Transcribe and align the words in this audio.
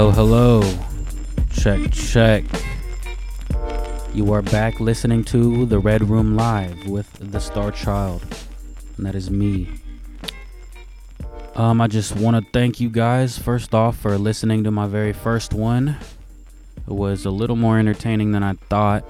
Hello, 0.00 0.12
hello. 0.12 0.78
Check, 1.52 1.90
check. 1.92 2.44
You 4.14 4.32
are 4.32 4.40
back 4.40 4.80
listening 4.80 5.24
to 5.24 5.66
The 5.66 5.78
Red 5.78 6.08
Room 6.08 6.36
Live 6.36 6.86
with 6.86 7.12
The 7.20 7.38
Star 7.38 7.70
Child. 7.70 8.24
And 8.96 9.04
that 9.04 9.14
is 9.14 9.30
me. 9.30 9.68
Um, 11.54 11.82
I 11.82 11.86
just 11.86 12.16
want 12.16 12.42
to 12.42 12.50
thank 12.50 12.80
you 12.80 12.88
guys, 12.88 13.36
first 13.36 13.74
off, 13.74 13.98
for 13.98 14.16
listening 14.16 14.64
to 14.64 14.70
my 14.70 14.86
very 14.86 15.12
first 15.12 15.52
one. 15.52 15.98
It 16.88 16.94
was 16.94 17.26
a 17.26 17.30
little 17.30 17.56
more 17.56 17.78
entertaining 17.78 18.32
than 18.32 18.42
I 18.42 18.54
thought. 18.54 19.04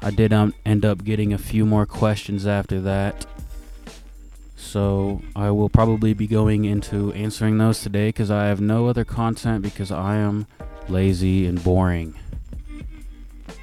I 0.00 0.12
did 0.12 0.32
um, 0.32 0.54
end 0.64 0.86
up 0.86 1.04
getting 1.04 1.34
a 1.34 1.38
few 1.38 1.66
more 1.66 1.84
questions 1.84 2.46
after 2.46 2.80
that. 2.80 3.26
So 4.56 5.20
I 5.36 5.50
will 5.50 5.68
probably 5.68 6.14
be 6.14 6.26
going 6.26 6.64
into 6.64 7.12
answering 7.12 7.58
those 7.58 7.82
today 7.82 8.08
because 8.08 8.30
I 8.30 8.46
have 8.46 8.60
no 8.60 8.88
other 8.88 9.04
content 9.04 9.62
because 9.62 9.92
I 9.92 10.16
am 10.16 10.46
lazy 10.88 11.46
and 11.46 11.62
boring. 11.62 12.18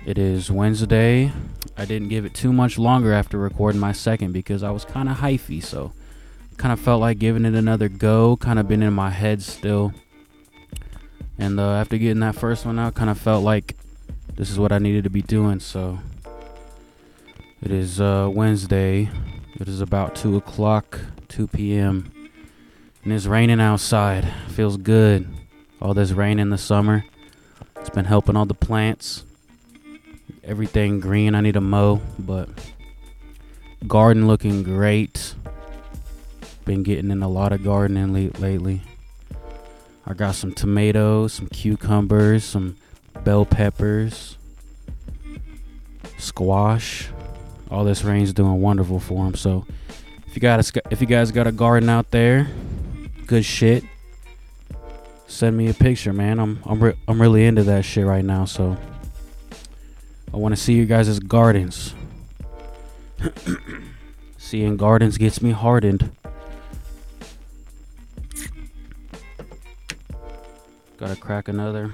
It 0.06 0.18
is 0.18 0.52
Wednesday. 0.52 1.32
I 1.76 1.86
didn't 1.86 2.10
give 2.10 2.26
it 2.26 2.36
too 2.36 2.54
much 2.54 2.78
longer 2.78 3.12
after 3.12 3.38
recording 3.38 3.82
my 3.82 3.92
second 3.92 4.32
because 4.34 4.62
I 4.62 4.70
was 4.70 4.86
kind 4.86 5.10
of 5.10 5.18
hyphy, 5.18 5.64
so 5.64 5.94
kind 6.58 6.72
of 6.72 6.80
felt 6.80 7.02
like 7.02 7.18
giving 7.18 7.46
it 7.46 7.56
another 7.56 7.90
go. 7.90 8.38
Kind 8.38 8.60
of 8.60 8.68
been 8.68 8.84
in 8.84 8.94
my 8.94 9.10
head 9.10 9.42
still. 9.42 9.94
And 11.40 11.60
uh, 11.60 11.74
after 11.74 11.98
getting 11.98 12.20
that 12.20 12.36
first 12.36 12.66
one 12.66 12.78
out, 12.78 12.94
kind 12.94 13.10
of 13.10 13.18
felt 13.18 13.44
like 13.44 13.76
this 14.36 14.52
is 14.52 14.60
what 14.60 14.72
I 14.72 14.78
needed 14.78 15.04
to 15.06 15.10
be 15.10 15.24
doing. 15.24 15.60
So 15.60 16.00
it 17.62 17.72
is 17.72 18.00
uh, 18.00 18.30
Wednesday. 18.32 19.10
It 19.60 19.68
is 19.68 19.82
about 19.82 20.16
2 20.16 20.36
o'clock, 20.36 21.00
2 21.30 21.48
p.m. 21.48 22.12
And 23.04 23.14
it's 23.14 23.28
raining 23.28 23.62
outside. 23.62 24.28
Feels 24.50 24.78
good. 24.78 25.28
All 25.80 25.94
this 25.94 26.12
rain 26.12 26.40
in 26.40 26.50
the 26.50 26.58
summer. 26.58 27.06
It's 27.78 27.90
been 27.90 28.06
helping 28.06 28.36
all 28.36 28.46
the 28.46 28.56
plants. 28.56 29.26
Everything 30.44 31.00
green. 31.00 31.36
I 31.36 31.42
need 31.42 31.54
to 31.54 31.62
mow, 31.62 32.02
but 32.18 32.50
garden 33.88 34.26
looking 34.28 34.64
great. 34.64 35.36
Been 36.66 36.82
getting 36.82 37.12
in 37.12 37.22
a 37.22 37.28
lot 37.28 37.52
of 37.52 37.64
gardening 37.64 38.14
le- 38.14 38.40
lately. 38.40 38.82
I 40.06 40.14
got 40.14 40.36
some 40.36 40.54
tomatoes, 40.54 41.34
some 41.34 41.48
cucumbers, 41.48 42.44
some 42.44 42.78
bell 43.24 43.46
peppers, 43.46 44.38
squash. 46.18 47.10
All 47.74 47.84
this 47.84 48.04
rain's 48.04 48.34
doing 48.34 48.62
wonderful 48.62 49.00
for 49.00 49.26
them. 49.26 49.34
So 49.34 49.66
if 50.28 50.36
you 50.36 50.42
got 50.42 50.60
a, 50.60 50.82
if 50.92 51.02
you 51.02 51.08
guys 51.08 51.32
got 51.32 51.48
a 51.48 51.52
garden 51.52 51.90
out 51.90 52.12
there, 52.12 52.48
good 53.26 53.44
shit. 53.44 53.84
Send 55.26 55.58
me 55.58 55.70
a 55.70 55.74
picture, 55.74 56.14
man. 56.14 56.40
I'm 56.40 56.60
I'm 56.66 56.84
re- 56.84 56.98
I'm 57.08 57.20
really 57.20 57.44
into 57.46 57.64
that 57.64 57.84
shit 57.84 58.06
right 58.06 58.24
now. 58.24 58.46
So 58.46 58.78
I 60.32 60.38
want 60.38 60.56
to 60.56 60.62
see 60.62 60.74
you 60.74 60.86
guys' 60.86 61.18
gardens. 61.18 61.96
Seeing 64.38 64.78
gardens 64.78 65.18
gets 65.18 65.42
me 65.42 65.50
hardened. 65.50 66.16
Gotta 70.98 71.16
crack 71.16 71.48
another. 71.48 71.92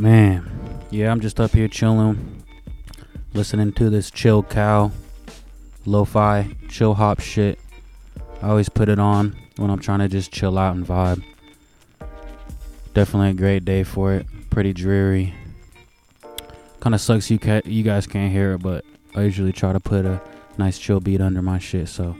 Man, 0.00 0.50
yeah, 0.88 1.12
I'm 1.12 1.20
just 1.20 1.38
up 1.38 1.50
here 1.50 1.68
chilling, 1.68 2.42
listening 3.34 3.74
to 3.74 3.90
this 3.90 4.10
ChilledCow, 4.10 4.92
lo-fi, 5.84 6.56
chill 6.70 6.94
hop 6.94 7.20
shit. 7.20 7.58
I 8.40 8.48
always 8.48 8.70
put 8.70 8.88
it 8.88 8.98
on 8.98 9.36
when 9.56 9.68
I'm 9.68 9.78
trying 9.78 9.98
to 9.98 10.08
just 10.08 10.32
chill 10.32 10.56
out 10.56 10.74
and 10.74 10.86
vibe. 10.86 11.22
Definitely 12.94 13.28
a 13.28 13.34
great 13.34 13.66
day 13.66 13.82
for 13.84 14.14
it. 14.14 14.26
Pretty 14.48 14.72
dreary. 14.72 15.34
Kind 16.80 16.94
of 16.94 17.00
sucks 17.02 17.30
you 17.30 17.38
ca- 17.38 17.60
you 17.66 17.82
guys 17.82 18.06
can't 18.06 18.32
hear 18.32 18.54
it, 18.54 18.62
but 18.62 18.86
I 19.14 19.24
usually 19.24 19.52
try 19.52 19.74
to 19.74 19.80
put 19.80 20.06
a 20.06 20.22
nice 20.56 20.78
chill 20.78 21.00
beat 21.00 21.20
under 21.20 21.42
my 21.42 21.58
shit. 21.58 21.90
So, 21.90 22.16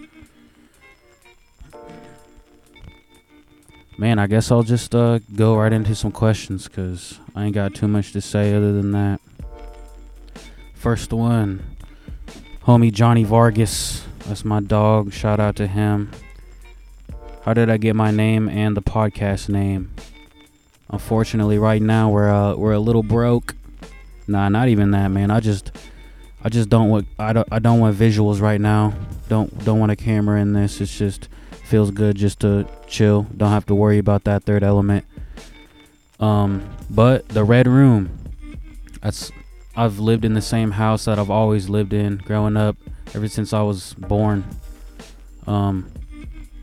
man, 4.00 4.18
I 4.18 4.26
guess 4.26 4.50
I'll 4.50 4.62
just 4.62 4.94
uh, 4.94 5.18
go 5.36 5.56
right 5.56 5.74
into 5.74 5.94
some 5.94 6.10
questions 6.10 6.66
because 6.66 7.18
I 7.36 7.44
ain't 7.44 7.54
got 7.54 7.74
too 7.74 7.86
much 7.86 8.12
to 8.12 8.22
say 8.22 8.54
other 8.54 8.72
than 8.72 8.92
that. 8.92 9.20
First 10.72 11.12
one, 11.12 11.76
homie 12.64 12.92
Johnny 12.92 13.24
Vargas. 13.24 14.02
That's 14.20 14.42
my 14.42 14.60
dog. 14.60 15.12
Shout 15.12 15.38
out 15.38 15.54
to 15.56 15.66
him. 15.66 16.10
How 17.42 17.52
did 17.52 17.68
I 17.68 17.76
get 17.76 17.94
my 17.94 18.10
name 18.10 18.48
and 18.48 18.74
the 18.74 18.80
podcast 18.80 19.50
name? 19.50 19.92
Unfortunately, 20.88 21.58
right 21.58 21.82
now 21.82 22.08
we're 22.08 22.30
uh, 22.30 22.54
we're 22.54 22.72
a 22.72 22.80
little 22.80 23.02
broke. 23.02 23.54
Nah, 24.26 24.48
not 24.48 24.68
even 24.68 24.92
that, 24.92 25.08
man. 25.08 25.30
I 25.30 25.40
just 25.40 25.72
I 26.42 26.48
just 26.48 26.70
don't 26.70 26.88
want 26.88 27.06
I 27.18 27.34
don't 27.34 27.48
I 27.52 27.58
don't 27.58 27.80
want 27.80 27.98
visuals 27.98 28.40
right 28.40 28.60
now. 28.60 28.94
Don't 29.28 29.62
don't 29.62 29.78
want 29.78 29.92
a 29.92 29.96
camera 29.96 30.40
in 30.40 30.54
this. 30.54 30.80
It's 30.80 30.96
just 30.96 31.28
feels 31.70 31.92
good 31.92 32.16
just 32.16 32.40
to 32.40 32.66
chill. 32.88 33.28
Don't 33.36 33.52
have 33.52 33.64
to 33.66 33.74
worry 33.76 33.98
about 33.98 34.24
that 34.24 34.42
third 34.42 34.64
element. 34.64 35.04
Um, 36.18 36.68
but 36.90 37.28
the 37.28 37.44
red 37.44 37.68
room. 37.68 38.10
That's 39.00 39.30
I've 39.76 40.00
lived 40.00 40.24
in 40.24 40.34
the 40.34 40.42
same 40.42 40.72
house 40.72 41.04
that 41.04 41.18
I've 41.18 41.30
always 41.30 41.68
lived 41.68 41.92
in 41.92 42.16
growing 42.16 42.56
up 42.56 42.76
ever 43.14 43.28
since 43.28 43.52
I 43.52 43.62
was 43.62 43.94
born. 43.94 44.44
Um, 45.46 45.90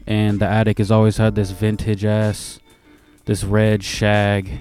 and 0.06 0.40
the 0.40 0.46
attic 0.46 0.78
has 0.78 0.92
always 0.92 1.18
had 1.18 1.36
this 1.36 1.52
vintage 1.52 2.04
ass, 2.04 2.60
this 3.26 3.46
red 3.46 3.84
shag, 3.84 4.60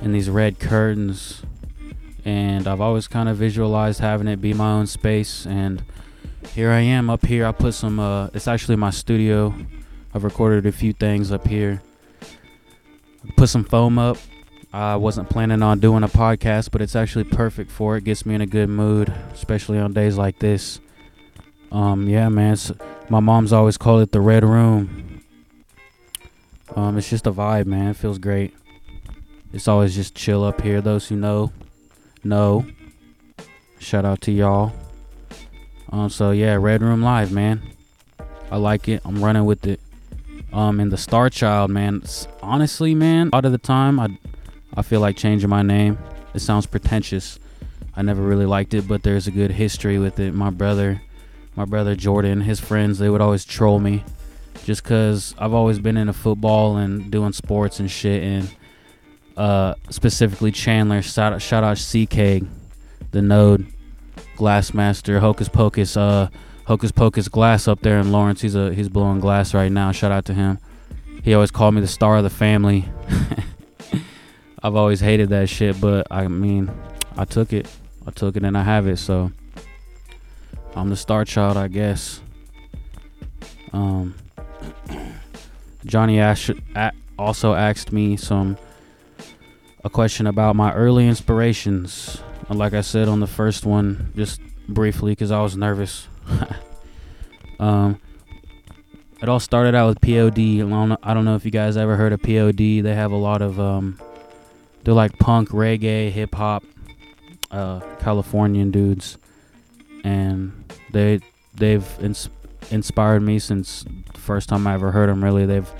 and 0.00 0.14
these 0.14 0.30
red 0.30 0.58
curtains. 0.58 1.42
And 2.24 2.66
I've 2.66 2.80
always 2.80 3.06
kind 3.06 3.28
of 3.28 3.36
visualized 3.36 4.00
having 4.00 4.28
it 4.28 4.40
be 4.40 4.54
my 4.54 4.72
own 4.72 4.86
space. 4.86 5.46
And 5.46 5.82
here 6.54 6.70
I 6.70 6.80
am 6.80 7.10
up 7.10 7.24
here. 7.24 7.46
I 7.46 7.52
put 7.52 7.74
some, 7.74 7.98
uh, 7.98 8.28
it's 8.34 8.48
actually 8.48 8.76
my 8.76 8.90
studio. 8.90 9.54
I've 10.14 10.24
recorded 10.24 10.66
a 10.66 10.72
few 10.72 10.92
things 10.92 11.30
up 11.32 11.46
here. 11.46 11.82
Put 13.36 13.48
some 13.48 13.64
foam 13.64 13.98
up. 13.98 14.16
I 14.72 14.96
wasn't 14.96 15.30
planning 15.30 15.62
on 15.62 15.80
doing 15.80 16.02
a 16.02 16.08
podcast, 16.08 16.70
but 16.70 16.82
it's 16.82 16.94
actually 16.94 17.24
perfect 17.24 17.70
for 17.70 17.96
it. 17.96 18.04
Gets 18.04 18.26
me 18.26 18.34
in 18.34 18.40
a 18.40 18.46
good 18.46 18.68
mood, 18.68 19.12
especially 19.32 19.78
on 19.78 19.92
days 19.92 20.16
like 20.16 20.38
this. 20.38 20.80
Um, 21.72 22.08
yeah, 22.08 22.28
man. 22.28 22.56
My 23.08 23.20
mom's 23.20 23.52
always 23.52 23.78
called 23.78 24.02
it 24.02 24.12
the 24.12 24.20
red 24.20 24.44
room. 24.44 25.22
Um, 26.76 26.98
it's 26.98 27.08
just 27.08 27.26
a 27.26 27.32
vibe, 27.32 27.66
man. 27.66 27.88
It 27.88 27.96
feels 27.96 28.18
great. 28.18 28.54
It's 29.52 29.68
always 29.68 29.94
just 29.94 30.14
chill 30.14 30.44
up 30.44 30.60
here. 30.60 30.80
Those 30.80 31.08
who 31.08 31.16
know, 31.16 31.52
know. 32.22 32.66
Shout 33.78 34.04
out 34.04 34.20
to 34.22 34.32
y'all. 34.32 34.72
Um, 35.90 36.10
so 36.10 36.30
yeah, 36.30 36.54
Red 36.54 36.82
Room 36.82 37.02
Live, 37.02 37.32
man. 37.32 37.62
I 38.50 38.56
like 38.56 38.88
it. 38.88 39.02
I'm 39.04 39.22
running 39.22 39.44
with 39.44 39.66
it. 39.66 39.80
Um, 40.52 40.80
and 40.80 40.90
the 40.90 40.96
Star 40.96 41.28
Child, 41.28 41.70
man. 41.70 42.02
Honestly, 42.42 42.94
man, 42.94 43.30
a 43.32 43.36
lot 43.36 43.44
of 43.44 43.52
the 43.52 43.58
time, 43.58 44.00
I, 44.00 44.08
I 44.74 44.82
feel 44.82 45.00
like 45.00 45.16
changing 45.16 45.50
my 45.50 45.62
name. 45.62 45.98
It 46.34 46.40
sounds 46.40 46.66
pretentious. 46.66 47.38
I 47.94 48.02
never 48.02 48.22
really 48.22 48.46
liked 48.46 48.74
it, 48.74 48.88
but 48.88 49.02
there's 49.02 49.26
a 49.26 49.30
good 49.30 49.50
history 49.50 49.98
with 49.98 50.18
it. 50.20 50.34
My 50.34 50.50
brother 50.50 51.02
my 51.58 51.64
brother 51.64 51.96
Jordan, 51.96 52.42
his 52.42 52.60
friends, 52.60 53.00
they 53.00 53.10
would 53.10 53.20
always 53.20 53.44
troll 53.44 53.80
me 53.80 54.04
just 54.64 54.84
because 54.84 55.34
I've 55.38 55.52
always 55.52 55.80
been 55.80 55.96
into 55.96 56.12
football 56.12 56.76
and 56.76 57.10
doing 57.10 57.32
sports 57.32 57.80
and 57.80 57.90
shit. 57.90 58.22
And 58.22 58.54
uh, 59.36 59.74
specifically 59.90 60.52
Chandler, 60.52 61.02
shout 61.02 61.32
out, 61.32 61.42
shout 61.42 61.64
out 61.64 61.78
CK, 61.78 62.46
the 63.10 63.22
node, 63.22 63.66
Glassmaster, 64.38 65.20
Hocus 65.20 65.48
Pocus, 65.48 65.96
uh, 65.96 66.30
Hocus 66.66 66.92
Pocus 66.92 67.28
Glass 67.28 67.66
up 67.66 67.80
there 67.80 67.98
in 67.98 68.12
Lawrence. 68.12 68.40
He's 68.40 68.54
a 68.54 68.72
he's 68.72 68.88
blowing 68.88 69.20
glass 69.20 69.52
right 69.52 69.70
now. 69.70 69.92
Shout 69.92 70.12
out 70.12 70.24
to 70.26 70.34
him. 70.34 70.58
He 71.22 71.34
always 71.34 71.50
called 71.50 71.74
me 71.74 71.80
the 71.80 71.88
star 71.88 72.16
of 72.16 72.24
the 72.24 72.30
family. 72.30 72.88
I've 74.62 74.76
always 74.76 75.00
hated 75.00 75.28
that 75.30 75.48
shit, 75.48 75.80
but 75.80 76.06
I 76.10 76.28
mean, 76.28 76.70
I 77.16 77.24
took 77.24 77.52
it. 77.52 77.68
I 78.06 78.10
took 78.12 78.36
it 78.36 78.44
and 78.44 78.56
I 78.56 78.62
have 78.62 78.86
it. 78.86 78.98
So 78.98 79.32
I'm 80.74 80.88
the 80.88 80.96
star 80.96 81.24
child, 81.24 81.56
I 81.56 81.68
guess. 81.68 82.20
Um, 83.72 84.14
Johnny 85.84 86.20
Ash 86.20 86.50
also 87.18 87.54
asked 87.54 87.92
me 87.92 88.16
some 88.16 88.56
a 89.84 89.90
question 89.90 90.26
about 90.26 90.56
my 90.56 90.72
early 90.74 91.08
inspirations. 91.08 92.22
Like 92.50 92.72
I 92.72 92.80
said 92.80 93.08
on 93.08 93.20
the 93.20 93.26
first 93.26 93.66
one, 93.66 94.12
just 94.16 94.40
briefly 94.68 95.12
because 95.12 95.30
I 95.30 95.42
was 95.42 95.56
nervous. 95.56 96.08
um, 97.60 98.00
it 99.20 99.28
all 99.28 99.40
started 99.40 99.74
out 99.74 99.88
with 99.88 100.00
POD. 100.00 100.38
I 100.38 101.14
don't, 101.14 101.24
know, 101.24 101.36
if 101.36 101.44
you 101.44 101.50
guys 101.50 101.76
ever 101.76 101.96
heard 101.96 102.12
of 102.12 102.22
POD. 102.22 102.82
They 102.82 102.94
have 102.94 103.12
a 103.12 103.16
lot 103.16 103.42
of 103.42 103.60
um, 103.60 104.00
they're 104.84 104.94
like 104.94 105.18
punk, 105.18 105.50
reggae, 105.50 106.10
hip 106.10 106.34
hop, 106.34 106.64
uh, 107.50 107.80
Californian 108.00 108.70
dudes 108.70 109.18
and 110.04 110.72
they 110.90 111.20
they've 111.54 111.86
ins- 112.00 112.30
inspired 112.70 113.20
me 113.20 113.38
since 113.38 113.84
the 114.12 114.20
first 114.20 114.48
time 114.48 114.66
I 114.66 114.74
ever 114.74 114.90
heard 114.90 115.08
them. 115.08 115.22
Really, 115.22 115.46
they've 115.46 115.70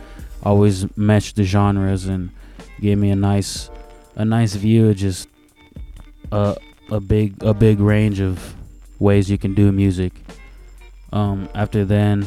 always 0.43 0.97
matched 0.97 1.37
the 1.37 1.44
genres 1.44 2.06
and 2.06 2.31
gave 2.81 2.99
me 2.99 3.11
a 3.11 3.17
nice 3.17 3.71
a 4.17 4.25
nice 4.25 4.55
view 4.55 4.88
of 4.88 4.97
just 4.97 5.29
a 6.32 6.56
a 6.90 7.00
big 7.00 7.42
a 7.42 7.54
big 7.54 7.80
range 7.80 8.20
of 8.20 8.54
ways 8.98 9.30
you 9.30 9.38
can 9.38 9.54
do 9.54 9.70
music. 9.72 10.12
Um, 11.12 11.48
after 11.54 11.84
then, 11.84 12.26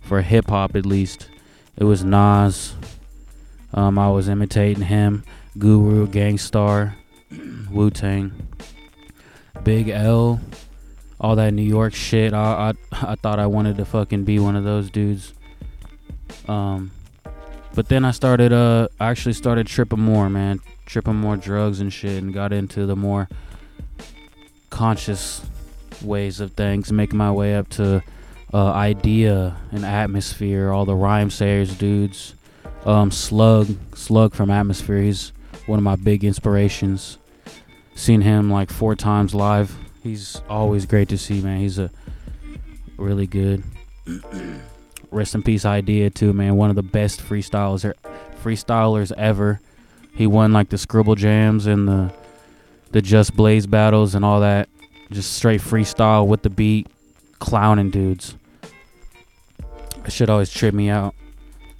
for 0.00 0.22
hip 0.22 0.48
hop 0.48 0.76
at 0.76 0.86
least, 0.86 1.28
it 1.76 1.84
was 1.84 2.04
Nas. 2.04 2.74
Um, 3.72 3.98
I 3.98 4.08
was 4.08 4.28
imitating 4.28 4.84
him, 4.84 5.24
Guru, 5.58 6.06
Gang 6.06 6.38
Starr, 6.38 6.96
Wu 7.70 7.90
Tang, 7.90 8.32
Big 9.64 9.88
L, 9.88 10.40
all 11.20 11.36
that 11.36 11.52
New 11.52 11.62
York 11.62 11.94
shit. 11.94 12.32
I, 12.32 12.74
I 12.92 13.12
I 13.12 13.14
thought 13.16 13.38
I 13.38 13.46
wanted 13.46 13.76
to 13.78 13.84
fucking 13.84 14.24
be 14.24 14.38
one 14.38 14.56
of 14.56 14.64
those 14.64 14.90
dudes. 14.90 15.34
Um, 16.48 16.90
but 17.74 17.88
then 17.88 18.04
I 18.04 18.12
started 18.12 18.52
uh 18.52 18.88
I 19.00 19.10
actually 19.10 19.32
started 19.32 19.66
tripping 19.66 20.00
more, 20.00 20.30
man, 20.30 20.60
tripping 20.86 21.16
more 21.16 21.36
drugs 21.36 21.80
and 21.80 21.92
shit, 21.92 22.22
and 22.22 22.32
got 22.32 22.52
into 22.52 22.86
the 22.86 22.96
more 22.96 23.28
conscious 24.70 25.44
ways 26.02 26.40
of 26.40 26.52
things, 26.52 26.92
making 26.92 27.18
my 27.18 27.30
way 27.30 27.54
up 27.54 27.68
to 27.70 28.02
uh, 28.52 28.72
Eyedea 28.72 29.56
and 29.72 29.84
atmosphere. 29.84 30.70
All 30.70 30.84
the 30.84 30.92
Rhymesayers 30.92 31.76
dudes, 31.78 32.34
um, 32.84 33.10
Slug, 33.10 33.68
Slug 33.94 34.34
from 34.34 34.50
Atmosphere. 34.50 35.00
He's 35.02 35.32
one 35.66 35.78
of 35.78 35.82
my 35.82 35.96
big 35.96 36.24
inspirations. 36.24 37.18
Seen 37.94 38.20
him 38.20 38.50
like 38.50 38.70
four 38.70 38.94
times 38.94 39.34
live. 39.34 39.76
He's 40.02 40.40
always 40.48 40.86
great 40.86 41.08
to 41.08 41.18
see, 41.18 41.40
man. 41.40 41.60
He's 41.60 41.78
a 41.78 41.90
really 42.96 43.26
good. 43.26 43.62
Rest 45.10 45.34
in 45.34 45.42
peace, 45.42 45.64
Eyedea 45.64 46.12
too, 46.12 46.32
man. 46.32 46.56
One 46.56 46.70
of 46.70 46.76
the 46.76 46.82
best 46.82 47.20
freestylers, 47.20 47.84
er, 47.84 47.94
freestylers 48.42 49.12
ever. 49.16 49.60
He 50.14 50.26
won 50.26 50.52
like 50.52 50.68
the 50.68 50.78
Scribble 50.78 51.14
Jams 51.14 51.66
and 51.66 51.88
the 51.88 52.12
the 52.92 53.02
Just 53.02 53.34
Blaze 53.34 53.66
battles 53.66 54.14
and 54.14 54.24
all 54.24 54.40
that. 54.40 54.68
Just 55.10 55.32
straight 55.32 55.60
freestyle 55.60 56.26
with 56.26 56.42
the 56.42 56.50
beat, 56.50 56.86
clowning 57.40 57.90
dudes. 57.90 58.36
That 60.02 60.12
should 60.12 60.30
always 60.30 60.50
trip 60.50 60.74
me 60.74 60.88
out. 60.90 61.14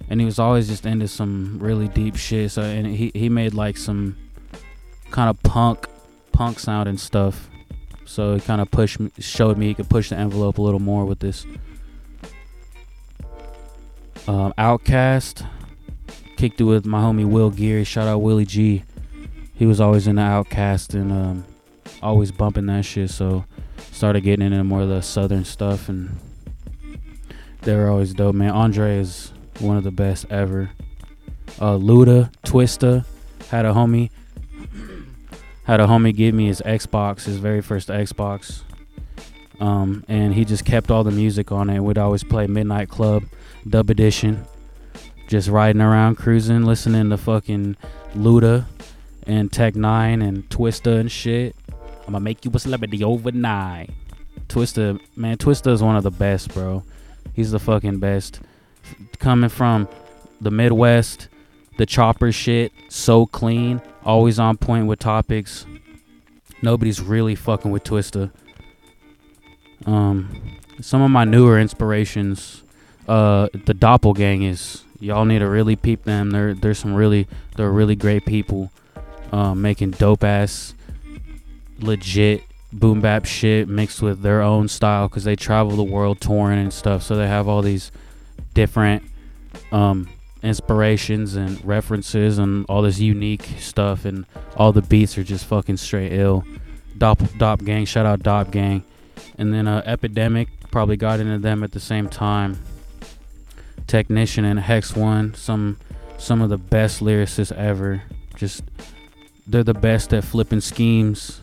And 0.09 0.19
he 0.19 0.25
was 0.25 0.39
always 0.39 0.67
just 0.67 0.85
into 0.85 1.07
some 1.07 1.57
really 1.59 1.87
deep 1.87 2.17
shit. 2.17 2.51
So 2.51 2.61
and 2.61 2.85
he 2.85 3.11
he 3.13 3.29
made 3.29 3.53
like 3.53 3.77
some 3.77 4.17
kind 5.11 5.29
of 5.29 5.41
punk 5.43 5.87
punk 6.33 6.59
sound 6.59 6.89
and 6.89 6.99
stuff. 6.99 7.49
So 8.05 8.33
it 8.35 8.43
kind 8.43 8.61
of 8.61 8.69
pushed 8.69 8.99
me, 8.99 9.11
showed 9.19 9.57
me 9.57 9.67
he 9.67 9.73
could 9.73 9.89
push 9.89 10.09
the 10.09 10.17
envelope 10.17 10.57
a 10.57 10.61
little 10.61 10.79
more 10.79 11.05
with 11.05 11.19
this. 11.19 11.45
Um, 14.27 14.53
OutKast 14.57 15.47
kicked 16.37 16.61
it 16.61 16.65
with 16.65 16.85
my 16.85 17.01
homie 17.01 17.25
Will 17.25 17.49
Geary. 17.49 17.83
Shout 17.83 18.07
out 18.07 18.19
Willie 18.19 18.45
G. 18.45 18.83
He 19.53 19.65
was 19.65 19.79
always 19.79 20.07
in 20.07 20.17
the 20.17 20.21
OutKast 20.21 20.93
and 20.93 21.11
um, 21.11 21.45
always 22.01 22.31
bumping 22.31 22.65
that 22.67 22.85
shit. 22.85 23.09
So 23.09 23.45
started 23.91 24.21
getting 24.21 24.45
into 24.45 24.63
more 24.63 24.81
of 24.81 24.89
the 24.89 25.01
southern 25.01 25.45
stuff 25.45 25.89
and 25.89 26.17
they 27.61 27.75
were 27.75 27.89
always 27.89 28.13
dope, 28.13 28.35
man. 28.35 28.51
Andre 28.51 28.97
is 28.97 29.31
one 29.59 29.77
of 29.77 29.83
the 29.83 29.91
best 29.91 30.25
ever. 30.29 30.69
Uh, 31.59 31.77
Luda, 31.77 32.31
Twista, 32.43 33.05
had 33.49 33.65
a 33.65 33.73
homie 33.73 34.09
had 35.63 35.79
a 35.79 35.87
homie 35.87 36.15
give 36.15 36.35
me 36.35 36.45
his 36.45 36.61
Xbox, 36.61 37.23
his 37.23 37.37
very 37.37 37.61
first 37.61 37.89
Xbox. 37.89 38.61
Um, 39.59 40.03
and 40.07 40.33
he 40.33 40.45
just 40.45 40.63
kept 40.63 40.91
all 40.91 41.03
the 41.03 41.11
music 41.11 41.51
on 41.51 41.69
it. 41.69 41.79
We'd 41.79 41.97
always 41.97 42.23
play 42.23 42.45
Midnight 42.45 42.89
Club, 42.89 43.23
Dub 43.67 43.89
Edition, 43.89 44.45
just 45.27 45.49
riding 45.49 45.81
around, 45.81 46.15
cruising, 46.15 46.63
listening 46.63 47.09
to 47.09 47.17
fucking 47.17 47.75
Luda 48.15 48.65
and 49.25 49.51
Tech 49.51 49.73
N9ne 49.73 50.27
and 50.27 50.49
Twista 50.49 50.99
and 50.99 51.11
shit. 51.11 51.55
I'm 51.69 52.13
gonna 52.13 52.19
make 52.19 52.45
you 52.45 52.51
a 52.53 52.59
celebrity 52.59 53.03
overnight. 53.03 53.89
Twista, 54.47 54.99
man, 55.15 55.37
Twista 55.37 55.71
is 55.71 55.81
one 55.81 55.95
of 55.95 56.03
the 56.03 56.11
best, 56.11 56.53
bro. 56.53 56.83
He's 57.33 57.51
the 57.51 57.59
fucking 57.59 57.99
best. 57.99 58.39
Coming 59.19 59.49
from 59.49 59.87
the 60.39 60.51
Midwest, 60.51 61.29
the 61.77 61.85
chopper 61.85 62.31
shit, 62.31 62.71
so 62.89 63.25
clean, 63.25 63.81
always 64.03 64.39
on 64.39 64.57
point 64.57 64.87
with 64.87 64.99
topics. 64.99 65.65
Nobody's 66.61 67.01
really 67.01 67.35
fucking 67.35 67.71
with 67.71 67.83
Twista. 67.83 68.31
Um, 69.85 70.59
some 70.81 71.01
of 71.01 71.11
my 71.11 71.25
newer 71.25 71.59
inspirations, 71.59 72.63
uh, 73.07 73.49
the 73.65 73.73
Doppelgangers. 73.73 74.84
Y'all 74.99 75.25
need 75.25 75.39
to 75.39 75.49
really 75.49 75.75
peep 75.75 76.03
them. 76.03 76.31
They're 76.31 76.53
they're 76.53 76.73
some 76.73 76.93
really 76.93 77.27
they're 77.55 77.71
really 77.71 77.95
great 77.95 78.25
people, 78.25 78.71
um, 79.31 79.61
making 79.61 79.91
dope 79.91 80.23
ass, 80.23 80.73
legit 81.79 82.43
boom 82.71 82.99
bap 82.99 83.25
shit 83.25 83.69
mixed 83.69 84.01
with 84.01 84.21
their 84.21 84.41
own 84.41 84.67
style 84.67 85.07
because 85.07 85.23
they 85.23 85.35
travel 85.35 85.75
the 85.75 85.83
world 85.83 86.19
touring 86.19 86.59
and 86.59 86.73
stuff. 86.73 87.03
So 87.03 87.15
they 87.15 87.27
have 87.27 87.47
all 87.47 87.61
these 87.61 87.91
different 88.53 89.03
um, 89.71 90.09
inspirations 90.43 91.35
and 91.35 91.63
references 91.65 92.37
and 92.37 92.65
all 92.67 92.81
this 92.81 92.99
unique 92.99 93.47
stuff 93.59 94.05
and 94.05 94.25
all 94.55 94.71
the 94.71 94.81
beats 94.81 95.17
are 95.17 95.23
just 95.23 95.45
fucking 95.45 95.77
straight 95.77 96.13
ill. 96.13 96.43
Dop 96.97 97.19
Dop 97.37 97.63
Gang, 97.63 97.85
shout 97.85 98.05
out 98.05 98.23
Dop 98.23 98.51
Gang. 98.51 98.83
And 99.37 99.53
then 99.53 99.67
uh, 99.67 99.81
Epidemic 99.85 100.49
probably 100.71 100.97
got 100.97 101.19
into 101.19 101.37
them 101.37 101.63
at 101.63 101.71
the 101.71 101.79
same 101.79 102.09
time. 102.09 102.59
Technician 103.87 104.45
and 104.45 104.59
Hex 104.59 104.95
One, 104.95 105.33
some 105.33 105.77
some 106.17 106.41
of 106.41 106.49
the 106.49 106.57
best 106.57 107.01
lyricists 107.01 107.51
ever. 107.55 108.03
Just 108.35 108.63
they're 109.47 109.63
the 109.63 109.73
best 109.73 110.13
at 110.13 110.23
flipping 110.23 110.61
schemes 110.61 111.41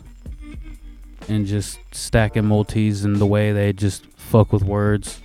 and 1.29 1.45
just 1.45 1.79
stacking 1.91 2.45
multis 2.45 3.05
and 3.05 3.17
the 3.17 3.25
way 3.25 3.51
they 3.51 3.73
just 3.73 4.05
fuck 4.17 4.51
with 4.51 4.63
words. 4.63 5.21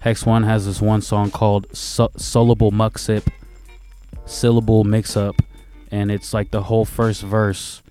Hex 0.00 0.24
One 0.24 0.44
has 0.44 0.66
this 0.66 0.80
one 0.80 1.02
song 1.02 1.30
called 1.30 1.66
Su- 1.76 2.08
Syllable 2.16 2.70
Mucksip, 2.70 3.26
Syllable 4.26 4.84
Mix 4.84 5.16
Up, 5.16 5.36
and 5.90 6.10
it's 6.10 6.32
like 6.32 6.50
the 6.50 6.64
whole 6.64 6.84
first 6.84 7.22
verse. 7.22 7.82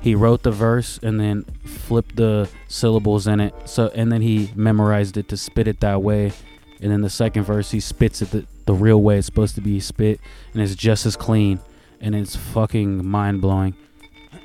He 0.00 0.14
wrote 0.14 0.42
the 0.42 0.50
verse 0.50 0.98
and 1.02 1.18
then 1.18 1.44
flipped 1.64 2.16
the 2.16 2.48
syllables 2.68 3.26
in 3.26 3.40
it. 3.40 3.54
So 3.64 3.90
and 3.94 4.12
then 4.12 4.22
he 4.22 4.50
memorized 4.54 5.16
it 5.16 5.28
to 5.28 5.36
spit 5.36 5.66
it 5.66 5.80
that 5.80 6.02
way. 6.02 6.32
And 6.80 6.90
then 6.90 7.00
the 7.00 7.10
second 7.10 7.44
verse 7.44 7.70
he 7.70 7.80
spits 7.80 8.22
it 8.22 8.30
the, 8.30 8.46
the 8.66 8.74
real 8.74 9.02
way 9.02 9.18
it's 9.18 9.26
supposed 9.26 9.54
to 9.54 9.60
be 9.60 9.80
spit, 9.80 10.20
and 10.52 10.62
it's 10.62 10.74
just 10.74 11.06
as 11.06 11.16
clean, 11.16 11.60
and 12.00 12.14
it's 12.14 12.36
fucking 12.36 13.06
mind 13.06 13.40
blowing. 13.40 13.74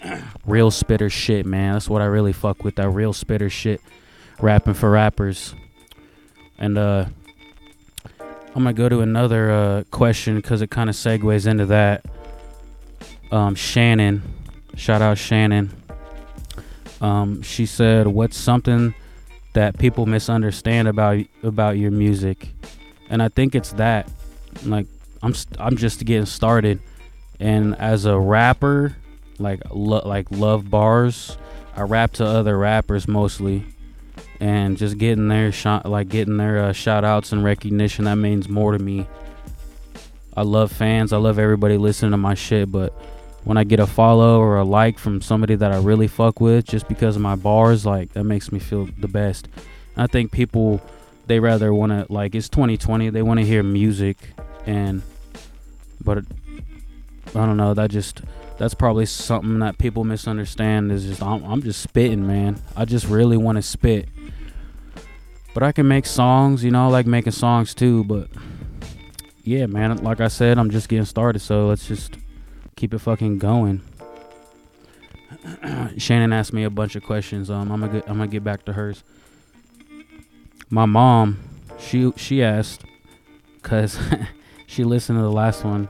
real 0.46 0.72
spitter 0.72 1.10
shit, 1.10 1.46
man. 1.46 1.74
That's 1.74 1.90
what 1.90 2.02
I 2.02 2.06
really 2.06 2.34
fuck 2.34 2.64
with. 2.64 2.76
That 2.76 2.90
real 2.90 3.14
spitter 3.14 3.50
shit, 3.50 3.82
rapping 4.40 4.74
for 4.74 4.90
rappers. 4.90 5.54
And 6.58 6.78
uh, 6.78 7.06
I'm 8.20 8.64
gonna 8.64 8.74
go 8.74 8.90
to 8.90 9.02
another 9.02 9.52
uh, 9.52 9.84
question 9.92 10.36
because 10.36 10.62
it 10.62 10.70
kind 10.70 10.90
of 10.90 10.96
segues 10.96 11.48
into 11.48 11.66
that. 11.68 12.06
Um, 13.32 13.56
Shannon, 13.56 14.22
shout 14.76 15.02
out 15.02 15.18
Shannon. 15.18 15.72
Um, 17.00 17.42
she 17.42 17.66
said, 17.66 18.08
"What's 18.08 18.38
something 18.38 18.94
that 19.54 19.78
people 19.78 20.06
misunderstand 20.06 20.88
about 20.88 21.20
about 21.44 21.78
your 21.78 21.92
music?" 21.92 22.50
And 23.10 23.22
I 23.22 23.28
think 23.28 23.56
it's 23.56 23.74
that, 23.74 24.10
like, 24.66 24.88
I'm 25.22 25.34
I'm 25.60 25.78
just 25.78 26.04
getting 26.06 26.26
started, 26.26 26.80
and 27.40 27.76
as 27.78 28.06
a 28.06 28.18
rapper, 28.18 28.96
like 29.38 29.62
lo- 29.72 30.04
like 30.06 30.28
love 30.32 30.70
bars, 30.70 31.38
I 31.76 31.82
rap 31.82 32.14
to 32.14 32.26
other 32.26 32.58
rappers 32.58 33.08
mostly. 33.08 33.66
And 34.40 34.76
just 34.76 34.98
getting 34.98 35.28
their 35.28 35.52
shot 35.52 35.86
like 35.86 36.10
getting 36.10 36.38
their 36.38 36.64
uh, 36.64 36.74
shout 36.74 37.04
outs 37.04 37.32
and 37.32 37.44
recognition 37.44 38.06
that 38.06 38.16
means 38.16 38.50
more 38.50 38.72
to 38.72 38.80
me. 38.80 39.06
I 40.36 40.42
love 40.42 40.72
fans. 40.72 41.14
I 41.14 41.18
love 41.18 41.38
everybody 41.38 41.78
listening 41.78 42.12
to 42.12 42.18
my 42.18 42.34
shit 42.34 42.72
but 42.72 42.92
when 43.44 43.58
i 43.58 43.64
get 43.64 43.80
a 43.80 43.88
follow 43.88 44.40
or 44.40 44.58
a 44.58 44.64
like 44.64 44.98
from 44.98 45.22
somebody 45.22 45.56
that 45.56 45.72
i 45.72 45.78
really 45.78 46.08
fuck 46.08 46.40
with 46.40 46.66
just 46.66 46.88
because 46.88 47.16
of 47.16 47.22
my 47.22 47.36
bars 47.36 47.86
like 47.86 48.14
that 48.14 48.24
makes 48.24 48.52
me 48.52 48.60
feel 48.60 48.88
the 49.00 49.08
best. 49.08 49.48
I 49.98 50.08
think 50.08 50.32
people 50.32 50.82
they 51.28 51.40
rather 51.40 51.74
want 51.74 51.92
to 51.92 52.12
like 52.12 52.34
it's 52.36 52.50
2020 52.50 53.10
they 53.10 53.22
want 53.22 53.40
to 53.40 53.46
hear 53.46 53.64
music 53.64 54.18
and 54.66 55.02
but 56.04 56.20
i 56.20 57.46
don't 57.46 57.58
know 57.58 57.74
that 57.74 57.90
just 57.90 58.22
that's 58.62 58.76
probably 58.76 59.08
something 59.08 59.58
that 59.58 59.80
people 59.80 60.04
misunderstand 60.04 60.92
is 60.92 61.04
just 61.04 61.24
I'm, 61.24 61.44
I'm 61.44 61.64
just 61.64 61.82
spitting 61.82 62.28
man. 62.28 62.62
I 62.78 62.86
just 62.86 63.08
really 63.08 63.36
want 63.36 63.56
to 63.56 63.64
spit. 63.64 64.08
But 65.56 65.64
I 65.64 65.72
can 65.72 65.88
make 65.88 66.06
songs, 66.06 66.64
you 66.64 66.70
know, 66.70 66.86
I 66.86 66.88
like 66.90 67.08
making 67.08 67.32
songs 67.32 67.74
too, 67.74 68.04
but 68.04 68.30
yeah, 69.44 69.66
man, 69.66 69.98
like 70.04 70.22
I 70.22 70.28
said, 70.28 70.60
I'm 70.60 70.70
just 70.70 70.90
getting 70.90 71.06
started, 71.06 71.40
so 71.40 71.70
let's 71.70 71.88
just 71.88 72.18
keep 72.82 72.96
it 72.96 72.98
fucking 72.98 73.38
going. 73.38 73.80
Shannon 76.00 76.34
asked 76.34 76.52
me 76.52 76.64
a 76.64 76.70
bunch 76.72 76.96
of 76.96 77.04
questions. 77.04 77.52
Um, 77.52 77.72
I'm 77.72 77.82
gonna 77.82 77.94
get, 77.94 78.10
I'm 78.10 78.18
gonna 78.18 78.28
get 78.28 78.44
back 78.44 78.66
to 78.66 78.74
hers. 78.74 79.04
My 80.72 80.88
mom, 80.88 81.38
she 81.78 82.12
she 82.18 82.42
asked, 82.42 82.84
cause 83.62 84.00
she 84.66 84.84
listened 84.84 85.20
to 85.20 85.22
the 85.22 85.32
last 85.32 85.64
one. 85.64 85.90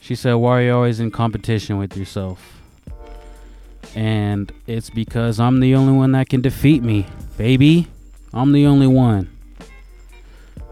She 0.00 0.14
said, 0.14 0.32
"Why 0.32 0.60
are 0.60 0.62
you 0.62 0.72
always 0.72 1.00
in 1.00 1.10
competition 1.10 1.76
with 1.76 1.98
yourself?" 1.98 2.62
And 3.94 4.50
it's 4.66 4.88
because 4.88 5.38
I'm 5.38 5.60
the 5.60 5.74
only 5.74 5.92
one 5.92 6.12
that 6.12 6.30
can 6.30 6.40
defeat 6.40 6.82
me, 6.82 7.06
baby. 7.36 7.88
I'm 8.32 8.52
the 8.52 8.64
only 8.64 8.86
one. 8.86 9.28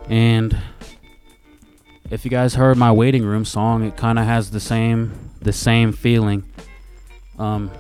And 0.09 0.57
if 2.09 2.25
you 2.25 2.31
guys 2.31 2.55
heard 2.55 2.79
my 2.79 2.91
waiting 2.91 3.27
room 3.27 3.45
song, 3.45 3.85
it 3.85 3.99
kind 3.99 4.19
of 4.19 4.25
has 4.25 4.53
the 4.53 4.61
same 4.61 5.30
the 5.41 5.53
same 5.53 5.93
feeling. 5.93 6.45
Um, 7.39 7.71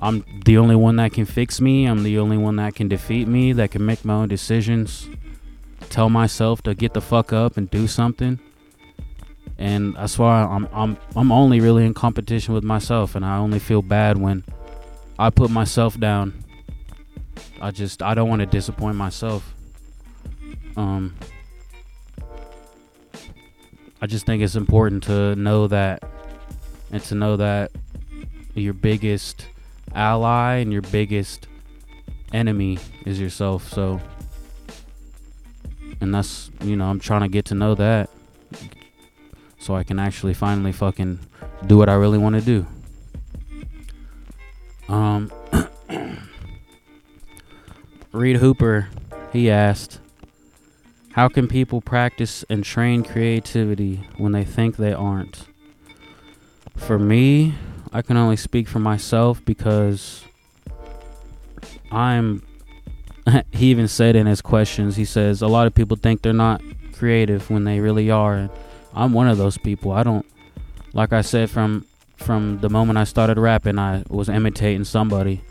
I'm 0.00 0.24
the 0.44 0.58
only 0.58 0.76
one 0.76 0.96
that 0.96 1.12
can 1.12 1.24
fix 1.24 1.60
me. 1.60 1.86
I'm 1.86 2.02
the 2.02 2.18
only 2.18 2.36
one 2.36 2.56
that 2.56 2.74
can 2.74 2.88
defeat 2.88 3.26
me. 3.26 3.52
That 3.52 3.70
can 3.70 3.84
make 3.84 4.04
my 4.04 4.14
own 4.14 4.28
decisions. 4.28 5.08
Tell 5.88 6.10
myself 6.10 6.62
to 6.62 6.74
get 6.74 6.94
the 6.94 7.00
fuck 7.00 7.32
up 7.32 7.56
and 7.56 7.70
do 7.70 7.86
something. 7.86 8.38
And 9.56 9.94
that's 9.94 10.18
why 10.18 10.42
I'm 10.42 10.68
I'm 10.72 10.96
I'm 11.14 11.30
only 11.30 11.60
really 11.60 11.86
in 11.86 11.94
competition 11.94 12.54
with 12.54 12.64
myself, 12.64 13.14
and 13.14 13.24
I 13.24 13.36
only 13.36 13.58
feel 13.60 13.82
bad 13.82 14.18
when 14.18 14.44
I 15.18 15.30
put 15.30 15.50
myself 15.50 15.98
down. 15.98 16.44
I 17.60 17.70
just 17.70 18.02
I 18.02 18.14
don't 18.14 18.28
want 18.28 18.40
to 18.40 18.46
disappoint 18.46 18.96
myself. 18.96 19.54
Um, 20.76 21.14
I 24.02 24.06
just 24.06 24.26
think 24.26 24.42
it's 24.42 24.56
important 24.56 25.04
to 25.04 25.36
know 25.36 25.68
that 25.68 26.02
and 26.94 27.02
to 27.02 27.14
know 27.16 27.36
that 27.36 27.72
your 28.54 28.72
biggest 28.72 29.48
ally 29.96 30.58
and 30.58 30.72
your 30.72 30.80
biggest 30.80 31.48
enemy 32.32 32.78
is 33.04 33.20
yourself. 33.20 33.68
So, 33.68 34.00
and 36.00 36.14
that's, 36.14 36.52
you 36.62 36.76
know, 36.76 36.84
I'm 36.84 37.00
trying 37.00 37.22
to 37.22 37.28
get 37.28 37.46
to 37.46 37.56
know 37.56 37.74
that 37.74 38.10
so 39.58 39.74
I 39.74 39.82
can 39.82 39.98
actually 39.98 40.34
finally 40.34 40.70
fucking 40.70 41.18
do 41.66 41.76
what 41.76 41.88
I 41.88 41.94
really 41.94 42.16
want 42.16 42.36
to 42.36 42.40
do. 42.40 42.64
Um, 44.88 45.32
Reed 48.12 48.36
Hooper, 48.36 48.88
he 49.32 49.50
asked, 49.50 49.98
How 51.14 51.26
can 51.26 51.48
people 51.48 51.80
practice 51.80 52.44
and 52.48 52.62
train 52.62 53.02
creativity 53.02 54.06
when 54.16 54.30
they 54.30 54.44
think 54.44 54.76
they 54.76 54.92
aren't? 54.92 55.46
For 56.76 56.98
me, 56.98 57.54
I 57.92 58.02
can 58.02 58.16
only 58.16 58.36
speak 58.36 58.68
for 58.68 58.78
myself 58.78 59.44
because 59.44 60.24
I'm. 61.90 62.42
he 63.52 63.70
even 63.70 63.88
said 63.88 64.16
in 64.16 64.26
his 64.26 64.42
questions, 64.42 64.96
he 64.96 65.04
says, 65.04 65.40
A 65.40 65.48
lot 65.48 65.66
of 65.66 65.74
people 65.74 65.96
think 65.96 66.22
they're 66.22 66.32
not 66.32 66.60
creative 66.92 67.48
when 67.50 67.64
they 67.64 67.80
really 67.80 68.10
are. 68.10 68.34
And 68.34 68.50
I'm 68.94 69.12
one 69.12 69.28
of 69.28 69.38
those 69.38 69.56
people. 69.58 69.92
I 69.92 70.02
don't, 70.02 70.26
like 70.92 71.12
I 71.12 71.22
said, 71.22 71.50
from 71.50 71.86
from 72.16 72.58
the 72.60 72.70
moment 72.70 72.98
I 72.98 73.04
started 73.04 73.38
rapping, 73.38 73.78
I 73.78 74.02
was 74.08 74.28
imitating 74.28 74.84
somebody. 74.84 75.42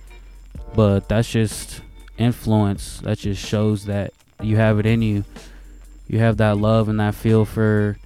But 0.76 1.08
that's 1.08 1.30
just 1.30 1.82
influence. 2.18 3.00
That 3.02 3.20
just 3.20 3.46
shows 3.46 3.86
that 3.86 4.14
you 4.42 4.58
have 4.58 4.80
it 4.80 4.86
in 4.86 5.02
you. 5.02 5.24
You 6.08 6.20
have 6.20 6.38
that 6.38 6.58
love 6.58 6.90
and 6.90 7.00
that 7.00 7.16
feel 7.16 7.46
for 7.46 7.98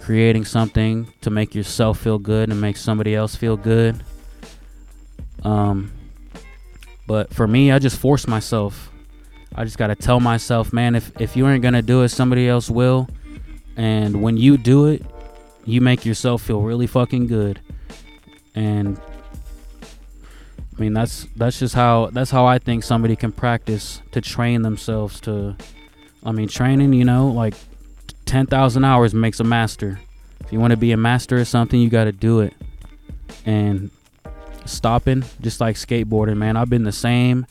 creating 0.00 0.44
something 0.44 1.12
to 1.20 1.30
make 1.30 1.54
yourself 1.54 1.98
feel 1.98 2.18
good 2.18 2.50
and 2.50 2.60
make 2.60 2.76
somebody 2.76 3.14
else 3.14 3.36
feel 3.36 3.56
good. 3.56 4.02
Um, 5.42 5.92
but 7.06 7.32
for 7.32 7.46
me, 7.46 7.72
I 7.72 7.78
just 7.78 7.98
force 7.98 8.26
myself. 8.26 8.90
I 9.54 9.64
just 9.64 9.78
gotta 9.78 9.94
tell 9.96 10.20
myself, 10.20 10.72
man, 10.72 10.94
if 10.94 11.12
if 11.20 11.36
you 11.36 11.48
ain't 11.48 11.62
gonna 11.62 11.82
do 11.82 12.02
it, 12.02 12.08
somebody 12.10 12.48
else 12.48 12.70
will. 12.70 13.08
And 13.76 14.22
when 14.22 14.36
you 14.36 14.56
do 14.56 14.86
it, 14.86 15.04
you 15.64 15.80
make 15.80 16.04
yourself 16.04 16.42
feel 16.42 16.60
really 16.60 16.86
fucking 16.86 17.26
good 17.26 17.60
and 18.54 18.98
I 20.76 20.80
mean 20.80 20.92
that's 20.92 21.26
that's 21.36 21.58
just 21.58 21.74
how 21.74 22.06
that's 22.06 22.30
how 22.30 22.46
I 22.46 22.58
think 22.58 22.84
somebody 22.84 23.16
can 23.16 23.32
practice 23.32 24.02
to 24.12 24.20
train 24.20 24.62
themselves 24.62 25.20
to 25.22 25.56
I 26.24 26.32
mean 26.32 26.48
training 26.48 26.92
you 26.92 27.04
know 27.04 27.28
like 27.28 27.54
10,000 28.30 28.84
hours 28.84 29.12
makes 29.12 29.40
a 29.40 29.44
master. 29.44 29.98
If 30.38 30.52
you 30.52 30.60
want 30.60 30.70
to 30.70 30.76
be 30.76 30.92
a 30.92 30.96
master 30.96 31.38
of 31.38 31.48
something 31.48 31.80
you 31.80 31.90
got 31.90 32.04
to 32.04 32.12
do 32.12 32.38
it. 32.38 32.54
And 33.44 33.90
stopping 34.66 35.24
just 35.40 35.60
like 35.60 35.74
skateboarding 35.74 36.36
man 36.36 36.56
I've 36.56 36.70
been 36.70 36.84
the 36.84 36.92
same 36.92 37.44